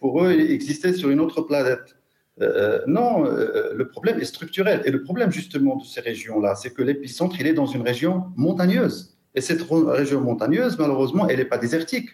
pour 0.00 0.24
eux, 0.24 0.32
existait 0.32 0.94
sur 0.94 1.10
une 1.10 1.20
autre 1.20 1.42
planète. 1.42 1.94
Euh, 2.40 2.80
non, 2.86 3.26
euh, 3.26 3.74
le 3.74 3.88
problème 3.88 4.18
est 4.20 4.24
structurel. 4.24 4.82
Et 4.84 4.90
le 4.90 5.02
problème 5.02 5.30
justement 5.30 5.76
de 5.76 5.84
ces 5.84 6.00
régions-là, 6.00 6.54
c'est 6.54 6.72
que 6.72 6.82
l'épicentre, 6.82 7.36
il 7.38 7.46
est 7.46 7.52
dans 7.52 7.66
une 7.66 7.82
région 7.82 8.24
montagneuse. 8.36 9.18
Et 9.34 9.40
cette 9.40 9.62
région 9.62 10.20
montagneuse, 10.20 10.78
malheureusement, 10.78 11.28
elle 11.28 11.38
n'est 11.38 11.44
pas 11.44 11.58
désertique. 11.58 12.10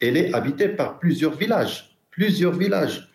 Elle 0.00 0.16
est 0.16 0.34
habitée 0.34 0.68
par 0.68 0.98
plusieurs 0.98 1.36
villages. 1.36 1.98
Plusieurs 2.10 2.52
villages. 2.52 3.10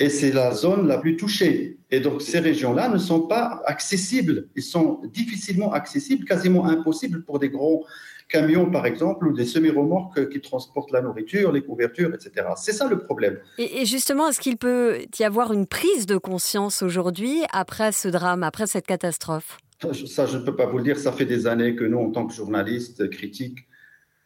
Et 0.00 0.08
c'est 0.08 0.32
la 0.32 0.52
zone 0.52 0.88
la 0.88 0.98
plus 0.98 1.16
touchée. 1.16 1.78
Et 1.90 2.00
donc 2.00 2.22
ces 2.22 2.40
régions-là 2.40 2.88
ne 2.88 2.98
sont 2.98 3.20
pas 3.20 3.62
accessibles. 3.66 4.48
Ils 4.56 4.62
sont 4.62 5.02
difficilement 5.12 5.72
accessibles, 5.72 6.24
quasiment 6.24 6.66
impossibles 6.66 7.22
pour 7.22 7.38
des 7.38 7.50
gros 7.50 7.86
camions, 8.28 8.70
par 8.70 8.86
exemple, 8.86 9.26
ou 9.26 9.32
des 9.34 9.44
semi-remorques 9.44 10.28
qui 10.30 10.40
transportent 10.40 10.92
la 10.92 11.02
nourriture, 11.02 11.52
les 11.52 11.62
couvertures, 11.62 12.14
etc. 12.14 12.48
C'est 12.56 12.72
ça 12.72 12.88
le 12.88 13.00
problème. 13.00 13.38
Et, 13.58 13.82
et 13.82 13.84
justement, 13.84 14.28
est-ce 14.28 14.40
qu'il 14.40 14.56
peut 14.56 15.00
y 15.18 15.24
avoir 15.24 15.52
une 15.52 15.66
prise 15.66 16.06
de 16.06 16.16
conscience 16.16 16.82
aujourd'hui 16.82 17.42
après 17.52 17.92
ce 17.92 18.08
drame, 18.08 18.42
après 18.42 18.66
cette 18.66 18.86
catastrophe? 18.86 19.58
Ça, 20.06 20.26
je 20.26 20.36
ne 20.36 20.42
peux 20.42 20.56
pas 20.56 20.66
vous 20.66 20.78
le 20.78 20.84
dire. 20.84 20.98
Ça 20.98 21.12
fait 21.12 21.24
des 21.24 21.46
années 21.46 21.74
que 21.74 21.84
nous, 21.84 21.98
en 21.98 22.10
tant 22.10 22.26
que 22.26 22.34
journalistes, 22.34 23.08
critiques, 23.10 23.58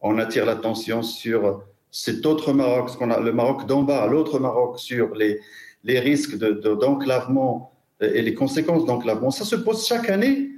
on 0.00 0.18
attire 0.18 0.44
l'attention 0.44 1.02
sur 1.02 1.64
cet 1.96 2.26
autre 2.26 2.52
Maroc, 2.52 2.90
le 3.00 3.32
Maroc 3.32 3.66
d'en 3.66 3.84
bas, 3.84 4.04
l'autre 4.08 4.40
Maroc, 4.40 4.80
sur 4.80 5.14
les, 5.14 5.38
risques 6.00 6.36
d'enclavement 6.36 7.72
de, 8.00 8.08
de, 8.08 8.16
et 8.16 8.20
les 8.20 8.34
conséquences 8.34 8.84
d'enclavement. 8.84 9.30
Ça 9.30 9.44
se 9.44 9.54
pose 9.54 9.86
chaque 9.86 10.10
année 10.10 10.50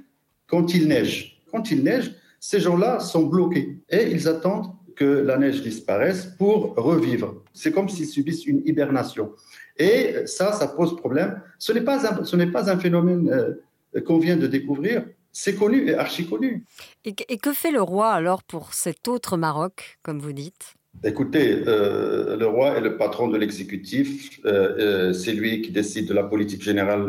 quand 0.47 0.73
il 0.73 0.87
neige. 0.87 1.43
Quand 1.51 1.69
il 1.69 1.83
neige, 1.83 2.15
ces 2.39 2.59
gens-là 2.59 2.99
sont 2.99 3.27
bloqués 3.27 3.77
et 3.87 4.09
ils 4.09 4.27
attendent 4.27 4.71
que 4.95 5.05
la 5.05 5.37
neige 5.37 5.61
disparaisse 5.61 6.25
pour 6.39 6.73
revivre. 6.75 7.43
C'est 7.53 7.71
comme 7.71 7.87
s'ils 7.87 8.07
subissent 8.07 8.47
une 8.47 8.63
hibernation. 8.65 9.31
Et 9.77 10.15
ça, 10.25 10.53
ça 10.53 10.67
pose 10.67 10.95
problème. 10.95 11.39
Ce 11.59 11.71
n'est 11.71 11.81
pas 11.81 12.71
un, 12.71 12.79
phénomène 12.79 13.29
euh, 13.29 14.01
qu'on 14.01 14.17
vient 14.17 14.37
de 14.37 14.47
découvrir. 14.47 15.05
C'est 15.31 15.53
connu 15.53 15.87
et 15.87 15.93
archi 15.93 16.27
connu. 16.27 16.65
Et, 17.05 17.13
que 17.13 17.53
fait 17.53 17.69
le 17.69 17.83
roi 17.83 18.09
alors 18.09 18.41
pour 18.41 18.73
cet 18.73 19.07
autre 19.07 19.37
Maroc, 19.37 19.99
comme 20.01 20.19
vous 20.19 20.33
dites? 20.33 20.76
Écoutez, 21.03 21.63
euh, 21.67 22.35
le 22.37 22.47
roi 22.47 22.77
est 22.77 22.81
le 22.81 22.97
patron 22.97 23.27
de 23.27 23.37
l'exécutif. 23.37 24.39
Euh, 24.45 25.09
euh, 25.09 25.13
c'est 25.13 25.33
lui 25.33 25.61
qui 25.61 25.71
décide 25.71 26.07
de 26.07 26.13
la 26.13 26.23
politique 26.23 26.63
générale 26.63 27.05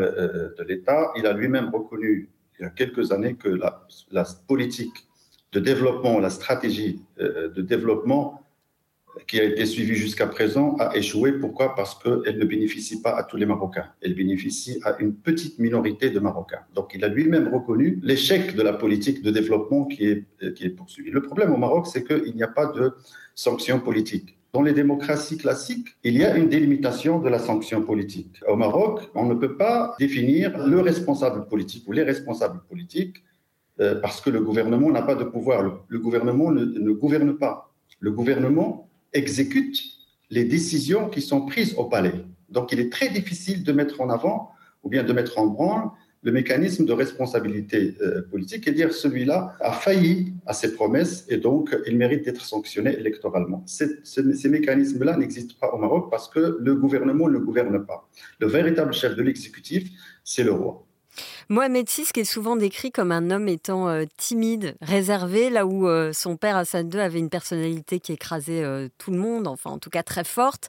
de 0.58 0.62
l'État. 0.64 1.10
Il 1.16 1.26
a 1.26 1.32
lui-même 1.32 1.70
reconnu 1.72 2.28
il 2.58 2.64
y 2.64 2.66
a 2.66 2.70
quelques 2.70 3.12
années 3.12 3.34
que 3.34 3.48
la, 3.48 4.24
politique 4.46 5.06
de 5.52 5.60
développement, 5.60 6.18
la 6.18 6.28
stratégie 6.28 7.00
de 7.18 7.62
développement 7.62 8.42
qui 9.26 9.40
a 9.40 9.44
été 9.44 9.66
suivie 9.66 9.94
jusqu'à 9.94 10.26
présent 10.26 10.76
a 10.78 10.96
échoué. 10.96 11.32
Pourquoi? 11.32 11.74
Parce 11.74 11.94
qu'elle 11.94 12.38
ne 12.38 12.44
bénéficie 12.44 13.02
pas 13.02 13.16
à 13.16 13.22
tous 13.22 13.36
les 13.36 13.46
Marocains. 13.46 13.86
Elle 14.00 14.14
bénéficie 14.14 14.80
à 14.84 14.96
une 15.00 15.14
petite 15.14 15.58
minorité 15.58 16.10
de 16.10 16.20
Marocains. 16.20 16.60
Donc 16.74 16.92
il 16.94 17.04
a 17.04 17.08
lui-même 17.08 17.48
reconnu 17.52 17.98
l'échec 18.02 18.54
de 18.54 18.62
la 18.62 18.72
politique 18.72 19.22
de 19.22 19.30
développement 19.30 19.84
qui 19.84 20.04
est, 20.06 20.24
poursuivie. 20.76 21.10
Le 21.10 21.22
problème 21.22 21.52
au 21.52 21.56
Maroc, 21.56 21.86
c'est 21.86 22.04
qu'il 22.04 22.34
n'y 22.34 22.42
a 22.42 22.48
pas 22.48 22.66
de 22.66 22.92
sanctions 23.34 23.80
politiques. 23.80 24.38
Dans 24.52 24.62
les 24.62 24.72
démocraties 24.72 25.36
classiques, 25.36 25.88
il 26.04 26.16
y 26.16 26.24
a 26.24 26.36
une 26.36 26.48
délimitation 26.48 27.18
de 27.20 27.28
la 27.28 27.38
sanction 27.38 27.82
politique. 27.82 28.40
Au 28.48 28.56
Maroc, 28.56 29.02
on 29.14 29.26
ne 29.26 29.34
peut 29.34 29.56
pas 29.56 29.94
définir 29.98 30.66
le 30.66 30.80
responsable 30.80 31.46
politique 31.46 31.84
ou 31.86 31.92
les 31.92 32.02
responsables 32.02 32.60
politiques 32.68 33.22
euh, 33.80 34.00
parce 34.00 34.20
que 34.20 34.30
le 34.30 34.40
gouvernement 34.40 34.90
n'a 34.90 35.02
pas 35.02 35.14
de 35.14 35.24
pouvoir. 35.24 35.82
Le, 35.88 35.98
gouvernement 35.98 36.50
ne, 36.50 36.64
ne, 36.64 36.92
gouverne 36.92 37.36
pas. 37.36 37.72
Le 38.00 38.10
gouvernement 38.10 38.87
exécute 39.12 39.82
les 40.30 40.44
décisions 40.44 41.08
qui 41.08 41.22
sont 41.22 41.46
prises 41.46 41.74
au 41.76 41.84
palais. 41.84 42.24
Donc 42.48 42.72
il 42.72 42.80
est 42.80 42.90
très 42.90 43.08
difficile 43.08 43.62
de 43.64 43.72
mettre 43.72 44.00
en 44.00 44.10
avant 44.10 44.50
ou 44.82 44.88
bien 44.88 45.02
de 45.02 45.12
mettre 45.12 45.38
en 45.38 45.46
branle 45.46 45.90
le 46.22 46.32
mécanisme 46.32 46.84
de 46.84 46.92
responsabilité 46.92 47.96
euh, 48.02 48.22
politique 48.22 48.66
et 48.66 48.72
dire 48.72 48.92
celui-là 48.92 49.54
a 49.60 49.72
failli 49.72 50.32
à 50.46 50.52
ses 50.52 50.74
promesses 50.74 51.24
et 51.28 51.36
donc 51.36 51.76
il 51.86 51.96
mérite 51.96 52.24
d'être 52.24 52.44
sanctionné 52.44 52.98
électoralement. 52.98 53.62
Ces, 53.66 54.48
mécanismes-là 54.48 55.16
n'existent 55.16 55.54
pas 55.60 55.72
au 55.72 55.78
Maroc 55.78 56.08
parce 56.10 56.28
que 56.28 56.58
le 56.60 56.74
gouvernement 56.74 57.28
ne 57.28 57.38
gouverne 57.38 57.84
pas. 57.86 58.08
Le 58.40 58.48
véritable 58.48 58.92
chef 58.92 59.14
de 59.14 59.22
l'exécutif, 59.22 59.88
c'est 60.24 60.42
le 60.42 60.52
roi. 60.52 60.87
Mohamed 61.48 61.88
VI 61.88 62.04
qui 62.12 62.20
est 62.20 62.24
souvent 62.24 62.56
décrit 62.56 62.92
comme 62.92 63.12
un 63.12 63.30
homme 63.30 63.48
étant 63.48 63.88
euh, 63.88 64.04
timide, 64.16 64.74
réservé, 64.80 65.50
là 65.50 65.66
où 65.66 65.88
euh, 65.88 66.12
son 66.12 66.36
père 66.36 66.56
Hassan 66.56 66.90
II 66.92 67.00
avait 67.00 67.18
une 67.18 67.30
personnalité 67.30 68.00
qui 68.00 68.12
écrasait 68.12 68.62
euh, 68.62 68.88
tout 68.98 69.10
le 69.10 69.18
monde, 69.18 69.46
enfin 69.46 69.70
en 69.70 69.78
tout 69.78 69.90
cas 69.90 70.02
très 70.02 70.24
forte. 70.24 70.68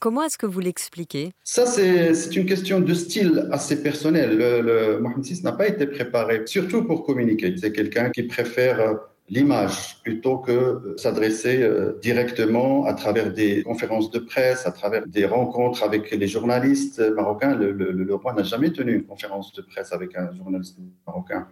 comment 0.00 0.22
est-ce 0.22 0.38
que 0.38 0.46
vous 0.46 0.60
l'expliquez? 0.60 1.32
Ça, 1.44 1.66
c'est 1.66 2.36
une 2.36 2.46
question 2.46 2.80
de 2.80 2.94
style 2.94 3.48
assez 3.52 3.82
personnel. 3.82 4.36
Le, 4.36 4.98
Mohamed 5.00 5.24
VI 5.24 5.42
n'a 5.42 5.52
pas 5.52 5.68
été 5.68 5.86
préparé, 5.86 6.42
surtout 6.46 6.84
pour 6.84 7.04
communiquer. 7.04 7.54
C'est 7.56 7.72
quelqu'un 7.72 8.10
qui 8.10 8.24
préfère 8.24 8.98
l'image 9.28 10.00
plutôt 10.02 10.38
que 10.38 10.94
s'adresser 10.96 11.62
euh, 11.62 11.98
directement 12.00 12.84
à 12.84 12.94
travers 12.94 13.32
des 13.32 13.62
conférences 13.62 14.10
de 14.10 14.18
presse, 14.18 14.66
à 14.66 14.72
travers 14.72 15.06
des 15.06 15.26
rencontres 15.26 15.82
avec 15.82 16.10
les 16.10 16.28
journalistes 16.28 17.00
marocains. 17.14 17.54
Le, 17.54 18.14
roi 18.14 18.32
n'a 18.34 18.44
jamais 18.44 18.72
tenu 18.72 18.94
une 18.94 19.04
conférence 19.04 19.52
de 19.52 19.62
presse 19.62 19.92
avec 19.92 20.16
un 20.16 20.32
journaliste 20.32 20.78
marocain. 21.06 21.48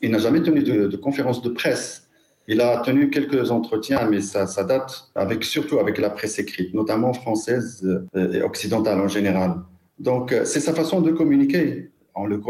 Il 0.00 0.10
n'a 0.10 0.18
jamais 0.18 0.42
tenu 0.42 0.62
de, 0.62 0.96
conférence 0.96 1.42
de 1.42 1.48
presse. 1.48 2.08
Il 2.48 2.60
a 2.60 2.78
tenu 2.78 3.08
quelques 3.08 3.52
entretiens, 3.52 4.08
mais 4.10 4.20
ça, 4.20 4.46
date 4.64 5.10
avec, 5.14 5.44
surtout 5.44 5.78
avec 5.78 5.98
la 5.98 6.10
presse 6.10 6.40
écrite, 6.40 6.74
notamment 6.74 7.12
française 7.12 7.86
euh, 8.16 8.32
et 8.32 8.42
occidentale 8.42 9.00
en 9.00 9.06
général. 9.06 9.54
Donc, 10.00 10.32
euh, 10.32 10.44
c'est 10.44 10.58
sa 10.58 10.74
façon 10.74 11.00
de 11.00 11.12
communiquer. 11.12 11.92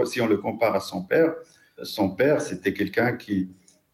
Si 0.06 0.20
on 0.20 0.26
le 0.26 0.38
compare 0.38 0.74
à 0.74 0.80
son 0.80 1.02
père, 1.02 1.34
son 1.82 2.10
père, 2.10 2.40
c'était 2.40 2.72
quelqu'un 2.72 3.12
qui, 3.12 3.50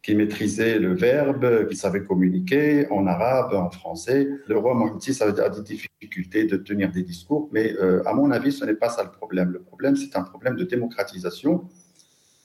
qui 0.08 0.14
maîtrisait 0.14 0.78
le 0.78 0.94
verbe, 0.94 1.68
qui 1.68 1.76
savait 1.76 2.02
communiquer 2.02 2.90
en 2.90 3.06
arabe, 3.06 3.52
en 3.52 3.68
français. 3.68 4.26
Le 4.46 4.56
roi 4.56 4.72
Mohamed 4.72 5.02
VI 5.02 5.22
a 5.22 5.50
des 5.50 5.60
difficultés 5.60 6.44
de 6.44 6.56
tenir 6.56 6.90
des 6.90 7.02
discours, 7.02 7.50
mais 7.52 7.74
euh, 7.74 8.02
à 8.06 8.14
mon 8.14 8.30
avis, 8.30 8.52
ce 8.52 8.64
n'est 8.64 8.72
pas 8.72 8.88
ça 8.88 9.04
le 9.04 9.10
problème. 9.10 9.50
Le 9.50 9.60
problème, 9.60 9.96
c'est 9.96 10.16
un 10.16 10.22
problème 10.22 10.56
de 10.56 10.64
démocratisation 10.64 11.68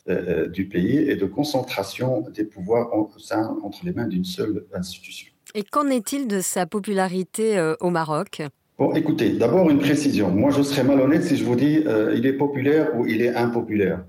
euh, 0.10 0.50
du 0.50 0.68
pays 0.68 0.98
et 1.10 1.16
de 1.16 1.26
concentration 1.26 2.26
des 2.36 2.44
pouvoirs 2.44 2.94
entre 2.94 3.86
les 3.86 3.94
mains 3.94 4.08
d'une 4.08 4.26
seule 4.26 4.66
institution. 4.74 5.32
Et 5.56 5.64
qu'en 5.64 5.88
est-il 5.88 6.28
de 6.28 6.42
sa 6.42 6.66
popularité 6.66 7.58
euh, 7.58 7.76
au 7.80 7.92
Maroc? 7.92 8.42
Bon, 8.78 8.92
écoutez, 8.92 9.30
d'abord 9.30 9.70
une 9.70 9.80
précision. 9.80 10.32
Moi, 10.32 10.52
je 10.52 10.64
serais 10.64 10.84
malhonnête 10.84 11.24
si 11.24 11.38
je 11.38 11.46
vous 11.46 11.56
dis 11.56 11.86
il 12.14 12.26
est 12.26 12.34
populaire 12.34 12.90
ou 12.98 13.06
il 13.06 13.22
est 13.22 13.34
impopulaire. 13.34 14.04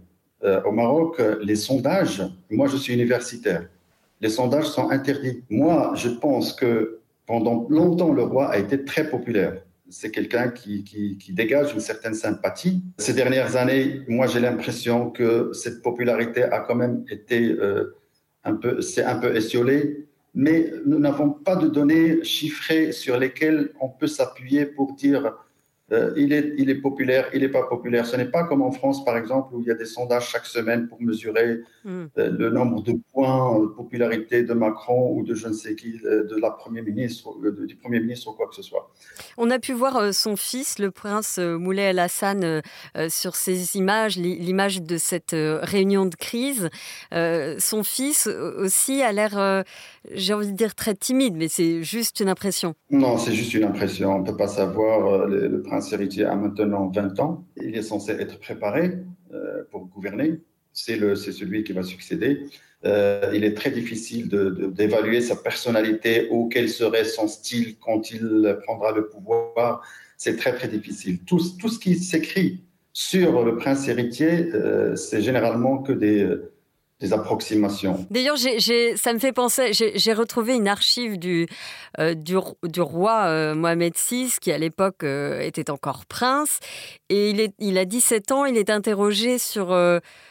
Euh, 0.44 0.62
au 0.64 0.72
Maroc, 0.72 1.20
les 1.42 1.56
sondages, 1.56 2.22
moi 2.50 2.66
je 2.68 2.76
suis 2.76 2.92
universitaire, 2.92 3.66
les 4.20 4.28
sondages 4.28 4.66
sont 4.66 4.90
interdits. 4.90 5.42
Moi, 5.50 5.92
je 5.96 6.08
pense 6.08 6.52
que 6.52 7.00
pendant 7.26 7.66
longtemps, 7.68 8.12
le 8.12 8.22
roi 8.22 8.48
a 8.48 8.58
été 8.58 8.84
très 8.84 9.08
populaire. 9.08 9.62
C'est 9.88 10.10
quelqu'un 10.10 10.48
qui, 10.48 10.82
qui, 10.82 11.32
dégage 11.32 11.72
une 11.74 11.80
certaine 11.80 12.14
sympathie. 12.14 12.82
Ces 12.98 13.12
dernières 13.12 13.56
années, 13.56 14.00
moi 14.08 14.26
j'ai 14.26 14.40
l'impression 14.40 15.10
que 15.10 15.52
cette 15.52 15.82
popularité 15.82 16.42
a 16.42 16.60
quand 16.60 16.74
même 16.74 17.04
été 17.10 17.50
euh, 17.52 17.94
un 18.44 18.54
peu, 18.54 18.80
c'est 18.80 19.04
un 19.04 19.16
peu 19.16 19.36
essiolé, 19.36 20.06
mais 20.34 20.72
nous 20.86 20.98
n'avons 20.98 21.30
pas 21.30 21.56
de 21.56 21.68
données 21.68 22.24
chiffrées 22.24 22.92
sur 22.92 23.18
lesquelles 23.18 23.72
on 23.80 23.88
peut 23.88 24.06
s'appuyer 24.06 24.64
pour 24.64 24.94
dire 24.94 25.34
euh, 25.92 26.12
il, 26.16 26.32
est, 26.32 26.54
il 26.56 26.70
est 26.70 26.76
populaire, 26.76 27.28
il 27.34 27.42
n'est 27.42 27.50
pas 27.50 27.64
populaire. 27.64 28.06
Ce 28.06 28.16
n'est 28.16 28.30
pas 28.30 28.44
comme 28.44 28.62
en 28.62 28.70
France, 28.70 29.04
par 29.04 29.18
exemple, 29.18 29.54
où 29.54 29.60
il 29.60 29.66
y 29.66 29.70
a 29.70 29.74
des 29.74 29.84
sondages 29.84 30.30
chaque 30.30 30.46
semaine 30.46 30.88
pour 30.88 31.00
mesurer 31.02 31.60
hmm. 31.84 32.04
euh, 32.16 32.30
le 32.30 32.50
nombre 32.50 32.82
de 32.82 32.94
points 33.12 33.60
de 33.60 33.66
popularité 33.66 34.44
de 34.44 34.54
Macron 34.54 35.12
ou 35.14 35.24
de 35.24 35.34
je 35.34 35.48
ne 35.48 35.52
sais 35.52 35.74
qui, 35.74 36.00
euh, 36.06 36.24
de 36.24 36.36
la 36.36 36.50
Premier 36.50 36.80
ministre, 36.80 37.34
du 37.66 37.76
Premier 37.76 38.00
ministre 38.00 38.30
ou 38.30 38.32
quoi 38.32 38.48
que 38.48 38.54
ce 38.54 38.62
soit. 38.62 38.90
On 39.36 39.50
a 39.50 39.58
pu 39.58 39.72
voir 39.74 40.14
son 40.14 40.36
fils, 40.36 40.78
le 40.78 40.90
prince 40.90 41.38
Moulay 41.38 41.82
El 41.82 41.98
Hassan, 41.98 42.62
sur 43.08 43.36
ces 43.36 43.76
images, 43.76 44.16
l'image 44.16 44.82
de 44.82 44.96
cette 44.96 45.34
réunion 45.34 46.06
de 46.06 46.14
crise. 46.14 46.70
Son 47.12 47.82
fils 47.82 48.26
aussi 48.26 49.02
a 49.02 49.12
l'air, 49.12 49.64
j'ai 50.12 50.34
envie 50.34 50.52
de 50.52 50.56
dire, 50.56 50.74
très 50.74 50.94
timide, 50.94 51.34
mais 51.36 51.48
c'est 51.48 51.82
juste 51.82 52.20
une 52.20 52.28
impression. 52.28 52.74
Non, 52.90 53.18
c'est 53.18 53.32
juste 53.32 53.54
une 53.54 53.64
impression. 53.64 54.16
On 54.16 54.18
ne 54.20 54.26
peut 54.26 54.36
pas 54.36 54.48
savoir. 54.48 55.26
Le, 55.26 55.62
prince 55.62 55.92
héritier 55.92 56.24
a 56.24 56.34
maintenant 56.34 56.88
20 56.88 57.20
ans. 57.20 57.44
Il 57.56 57.76
est 57.76 57.82
censé 57.82 58.12
être 58.12 58.38
préparé 58.38 58.98
euh, 59.32 59.64
pour 59.70 59.86
gouverner. 59.86 60.40
C'est 60.72 60.98
celui 60.98 61.64
qui 61.64 61.72
va 61.72 61.82
succéder. 61.82 62.46
Euh, 62.84 63.30
il 63.32 63.44
est 63.44 63.54
très 63.54 63.70
difficile 63.70 64.28
d'évaluer 64.28 65.20
sa 65.20 65.36
personnalité 65.36 66.28
ou 66.30 66.48
quel 66.48 66.68
serait 66.68 67.04
son 67.04 67.28
style 67.28 67.76
quand 67.78 68.10
il 68.10 68.58
prendra 68.64 68.92
le 68.92 69.08
pouvoir. 69.08 69.82
C'est 70.16 70.36
très, 70.36 70.54
très 70.54 70.68
difficile. 70.68 71.20
Tout, 71.24 71.40
tout 71.58 71.68
ce 71.68 71.78
qui 71.78 71.94
s'écrit 71.96 72.60
sur 72.92 73.44
le 73.44 73.56
prince 73.56 73.88
héritier, 73.88 74.50
euh, 74.54 74.96
c'est 74.96 75.22
généralement 75.22 75.78
que 75.78 75.92
des 75.92 76.28
des 77.00 77.12
approximations. 77.12 78.06
D'ailleurs, 78.10 78.38
ça 78.38 79.12
me 79.12 79.18
fait 79.18 79.32
penser, 79.32 79.72
j'ai 79.72 80.12
retrouvé 80.12 80.54
une 80.54 80.68
archive 80.68 81.18
du, 81.18 81.46
euh, 81.98 82.14
du, 82.14 82.36
roi 82.80 83.24
euh, 83.26 83.54
Mohamed 83.54 83.94
VI, 83.96 84.32
qui 84.40 84.52
à 84.52 84.58
l'époque 84.58 85.02
euh, 85.02 85.40
était 85.40 85.70
encore 85.70 86.06
prince, 86.06 86.60
et 87.08 87.30
il, 87.30 87.40
est, 87.40 87.52
il 87.58 87.78
a 87.78 87.84
17 87.84 88.32
ans, 88.32 88.44
il 88.44 88.56
est 88.56 88.70
interrogé 88.70 89.38
sur, 89.38 89.76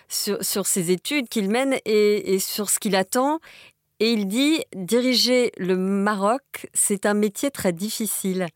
sur, 0.08 0.44
sur, 0.44 0.66
ses 0.66 0.92
études 0.92 1.28
qu'il 1.28 1.50
mène 1.50 1.76
et, 1.86 2.34
et 2.34 2.40
sur 2.40 2.70
ce 2.70 2.80
qu'il 2.80 2.96
attend, 2.96 3.40
et 4.00 4.12
il 4.12 4.28
dit, 4.28 4.64
diriger 4.76 5.52
le 5.58 5.78
Maroc, 5.78 6.68
c'est 6.74 7.06
un 7.06 7.14
métier 7.14 7.52
très 7.52 7.74
difficile. 7.74 8.48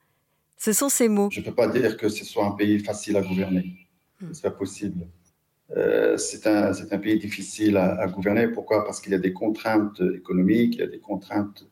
Ce 0.58 0.74
sont 0.74 0.89
ses 0.89 1.08
mots. 1.08 1.30
Je 1.32 1.39
ne 1.41 1.46
peux 1.46 1.54
pas 1.54 1.67
dire 1.67 1.98
que 1.98 2.10
ce 2.10 2.26
soit 2.26 2.46
un 2.46 2.52
pays 2.52 2.80
facile 2.80 3.15
à 3.17 3.22
gouverner. 3.22 3.76
Hmm. 4.20 4.34
C'est 4.34 4.41
pas 4.41 4.52
possible. 4.52 5.08
Euh, 5.75 6.15
c'est 6.17 6.47
un, 6.47 6.71
un, 6.71 6.97
pays 6.97 7.19
difficile 7.19 7.77
à, 7.77 8.08
gouverner. 8.08 8.47
Pourquoi? 8.47 8.86
Parce 8.86 9.01
qu'il 9.01 9.12
y 9.12 9.15
a 9.15 9.19
des 9.19 9.34
contraintes 9.34 10.01
économiques, 10.15 10.75
il 10.75 10.80
y 10.80 10.84
a 10.84 10.88
des 10.88 10.99
contraintes. 10.99 11.65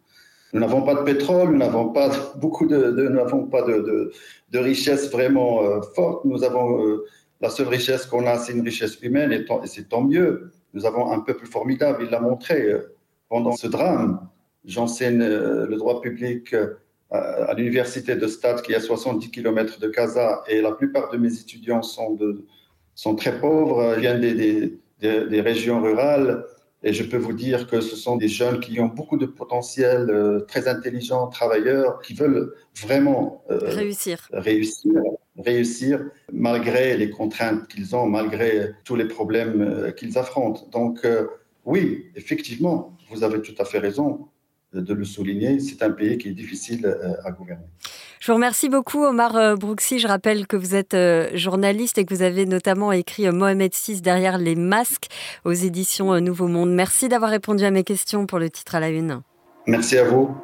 Nous 0.53 0.59
n'avons 0.59 0.81
pas 0.83 0.95
de 0.95 1.01
pétrole, 1.01 1.51
nous 1.51 1.57
n'avons 1.57 1.89
pas 1.89 2.09
beaucoup 2.37 2.65
de, 2.65 3.09
n'avons 3.09 3.45
pas 3.45 3.61
de, 3.61 4.11
de, 4.51 4.59
richesse 4.59 5.09
vraiment 5.11 5.63
euh, 5.63 5.81
forte. 5.95 6.25
Nous 6.25 6.43
avons 6.43 6.85
euh, 6.85 7.05
la 7.41 7.49
seule 7.49 7.67
richesse 7.67 8.05
qu'on 8.05 8.25
a, 8.25 8.37
c'est 8.37 8.53
une 8.53 8.61
richesse 8.61 8.99
humaine, 9.01 9.31
et, 9.31 9.45
c'est 9.65 9.87
tant 9.87 10.01
mieux. 10.01 10.51
Nous 10.73 10.85
avons 10.85 11.11
un 11.11 11.19
peuple 11.19 11.45
formidable. 11.45 12.03
Il 12.03 12.09
l'a 12.09 12.19
montré 12.19 12.73
pendant 13.29 13.53
ce 13.53 13.67
drame. 13.67 14.27
J'enseigne 14.65 15.19
le 15.19 15.75
droit 15.77 16.01
public 16.01 16.53
à 17.11 17.53
l'université 17.53 18.15
de 18.15 18.27
Stade, 18.27 18.61
qui 18.61 18.73
est 18.73 18.75
à 18.75 18.81
70 18.81 19.31
km 19.31 19.79
de 19.79 19.87
Casa, 19.87 20.43
et 20.47 20.61
la 20.61 20.73
plupart 20.73 21.09
de 21.11 21.17
mes 21.17 21.33
étudiants 21.39 21.81
sont 21.81 22.13
de 22.13 22.45
sont 22.95 23.15
très 23.15 23.39
pauvres, 23.39 23.95
viennent 23.95 24.21
des, 24.21 24.33
des, 24.33 24.79
des, 25.27 25.41
régions 25.41 25.81
rurales. 25.81 26.45
Et 26.81 26.93
je 26.93 27.03
peux 27.03 27.17
vous 27.17 27.33
dire 27.33 27.67
que 27.67 27.81
ce 27.81 27.95
sont 27.95 28.15
des 28.15 28.27
jeunes 28.27 28.59
qui 28.59 28.79
ont 28.79 28.87
beaucoup 28.87 29.17
de 29.17 29.25
potentiel, 29.25 30.09
euh, 30.09 30.41
très 30.41 30.67
intelligents, 30.67 31.27
travailleurs, 31.27 31.99
qui 32.01 32.13
veulent 32.13 32.53
vraiment 32.79 33.43
euh, 33.49 33.57
réussir. 33.63 34.29
réussir, 34.31 34.91
réussir 35.37 36.05
malgré 36.31 36.95
les 36.95 37.09
contraintes 37.09 37.67
qu'ils 37.67 37.95
ont, 37.95 38.05
malgré 38.05 38.71
tous 38.83 38.95
les 38.95 39.07
problèmes 39.07 39.61
euh, 39.61 39.91
qu'ils 39.91 40.17
affrontent. 40.17 40.67
Donc 40.71 41.05
oui, 41.65 42.05
effectivement, 42.15 42.95
vous 43.09 43.23
avez 43.23 43.41
tout 43.41 43.55
à 43.57 43.65
fait 43.65 43.79
raison 43.79 44.27
de 44.73 44.93
le 44.93 45.05
souligner. 45.05 45.59
C'est 45.59 45.81
un 45.81 45.91
pays 45.91 46.17
qui 46.19 46.29
est 46.29 46.33
difficile 46.33 46.85
à 47.23 47.31
gouverner. 47.31 47.65
Je 48.19 48.31
vous 48.31 48.35
remercie 48.35 48.69
beaucoup, 48.69 49.03
Omar 49.03 49.35
euh, 49.35 49.55
Brooksy. 49.55 49.99
Je 49.99 50.07
rappelle 50.07 50.47
que 50.47 50.55
vous 50.55 50.75
êtes 50.75 50.93
euh, 50.93 51.29
journaliste 51.33 51.97
et 51.97 52.05
que 52.05 52.13
vous 52.13 52.21
avez 52.21 52.45
notamment 52.45 52.91
écrit 52.91 53.27
euh, 53.27 53.31
Mohamed 53.31 53.73
VI 53.73 54.01
derrière 54.01 54.37
les 54.37 54.55
masques 54.55 55.07
aux 55.43 55.51
éditions 55.51 56.19
Nouveau 56.21 56.47
Monde. 56.47 56.71
Merci 56.73 57.09
d'avoir 57.09 57.31
répondu 57.31 57.63
à 57.65 57.71
mes 57.71 57.83
questions 57.83 58.25
pour 58.25 58.39
le 58.39 58.49
titre 58.49 58.75
à 58.75 58.79
la 58.79 58.89
une. 58.89 59.21
Merci 59.67 59.97
à 59.97 60.05
vous. 60.05 60.35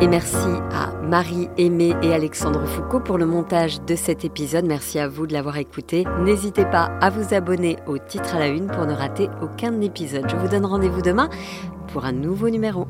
Et 0.00 0.08
merci 0.08 0.36
à 0.72 0.92
Marie 1.02 1.48
Aimée 1.56 1.94
et 2.02 2.12
Alexandre 2.12 2.66
Foucault 2.66 3.00
pour 3.00 3.16
le 3.16 3.26
montage 3.26 3.80
de 3.82 3.94
cet 3.94 4.24
épisode. 4.24 4.66
Merci 4.66 4.98
à 4.98 5.08
vous 5.08 5.26
de 5.26 5.32
l'avoir 5.32 5.56
écouté. 5.56 6.04
N'hésitez 6.20 6.64
pas 6.64 6.90
à 7.00 7.10
vous 7.10 7.32
abonner 7.32 7.76
au 7.86 7.98
titre 7.98 8.34
à 8.34 8.38
la 8.38 8.48
une 8.48 8.66
pour 8.66 8.86
ne 8.86 8.92
rater 8.92 9.28
aucun 9.40 9.80
épisode. 9.80 10.28
Je 10.28 10.36
vous 10.36 10.48
donne 10.48 10.66
rendez-vous 10.66 11.02
demain 11.02 11.28
pour 11.92 12.04
un 12.04 12.12
nouveau 12.12 12.50
numéro. 12.50 12.86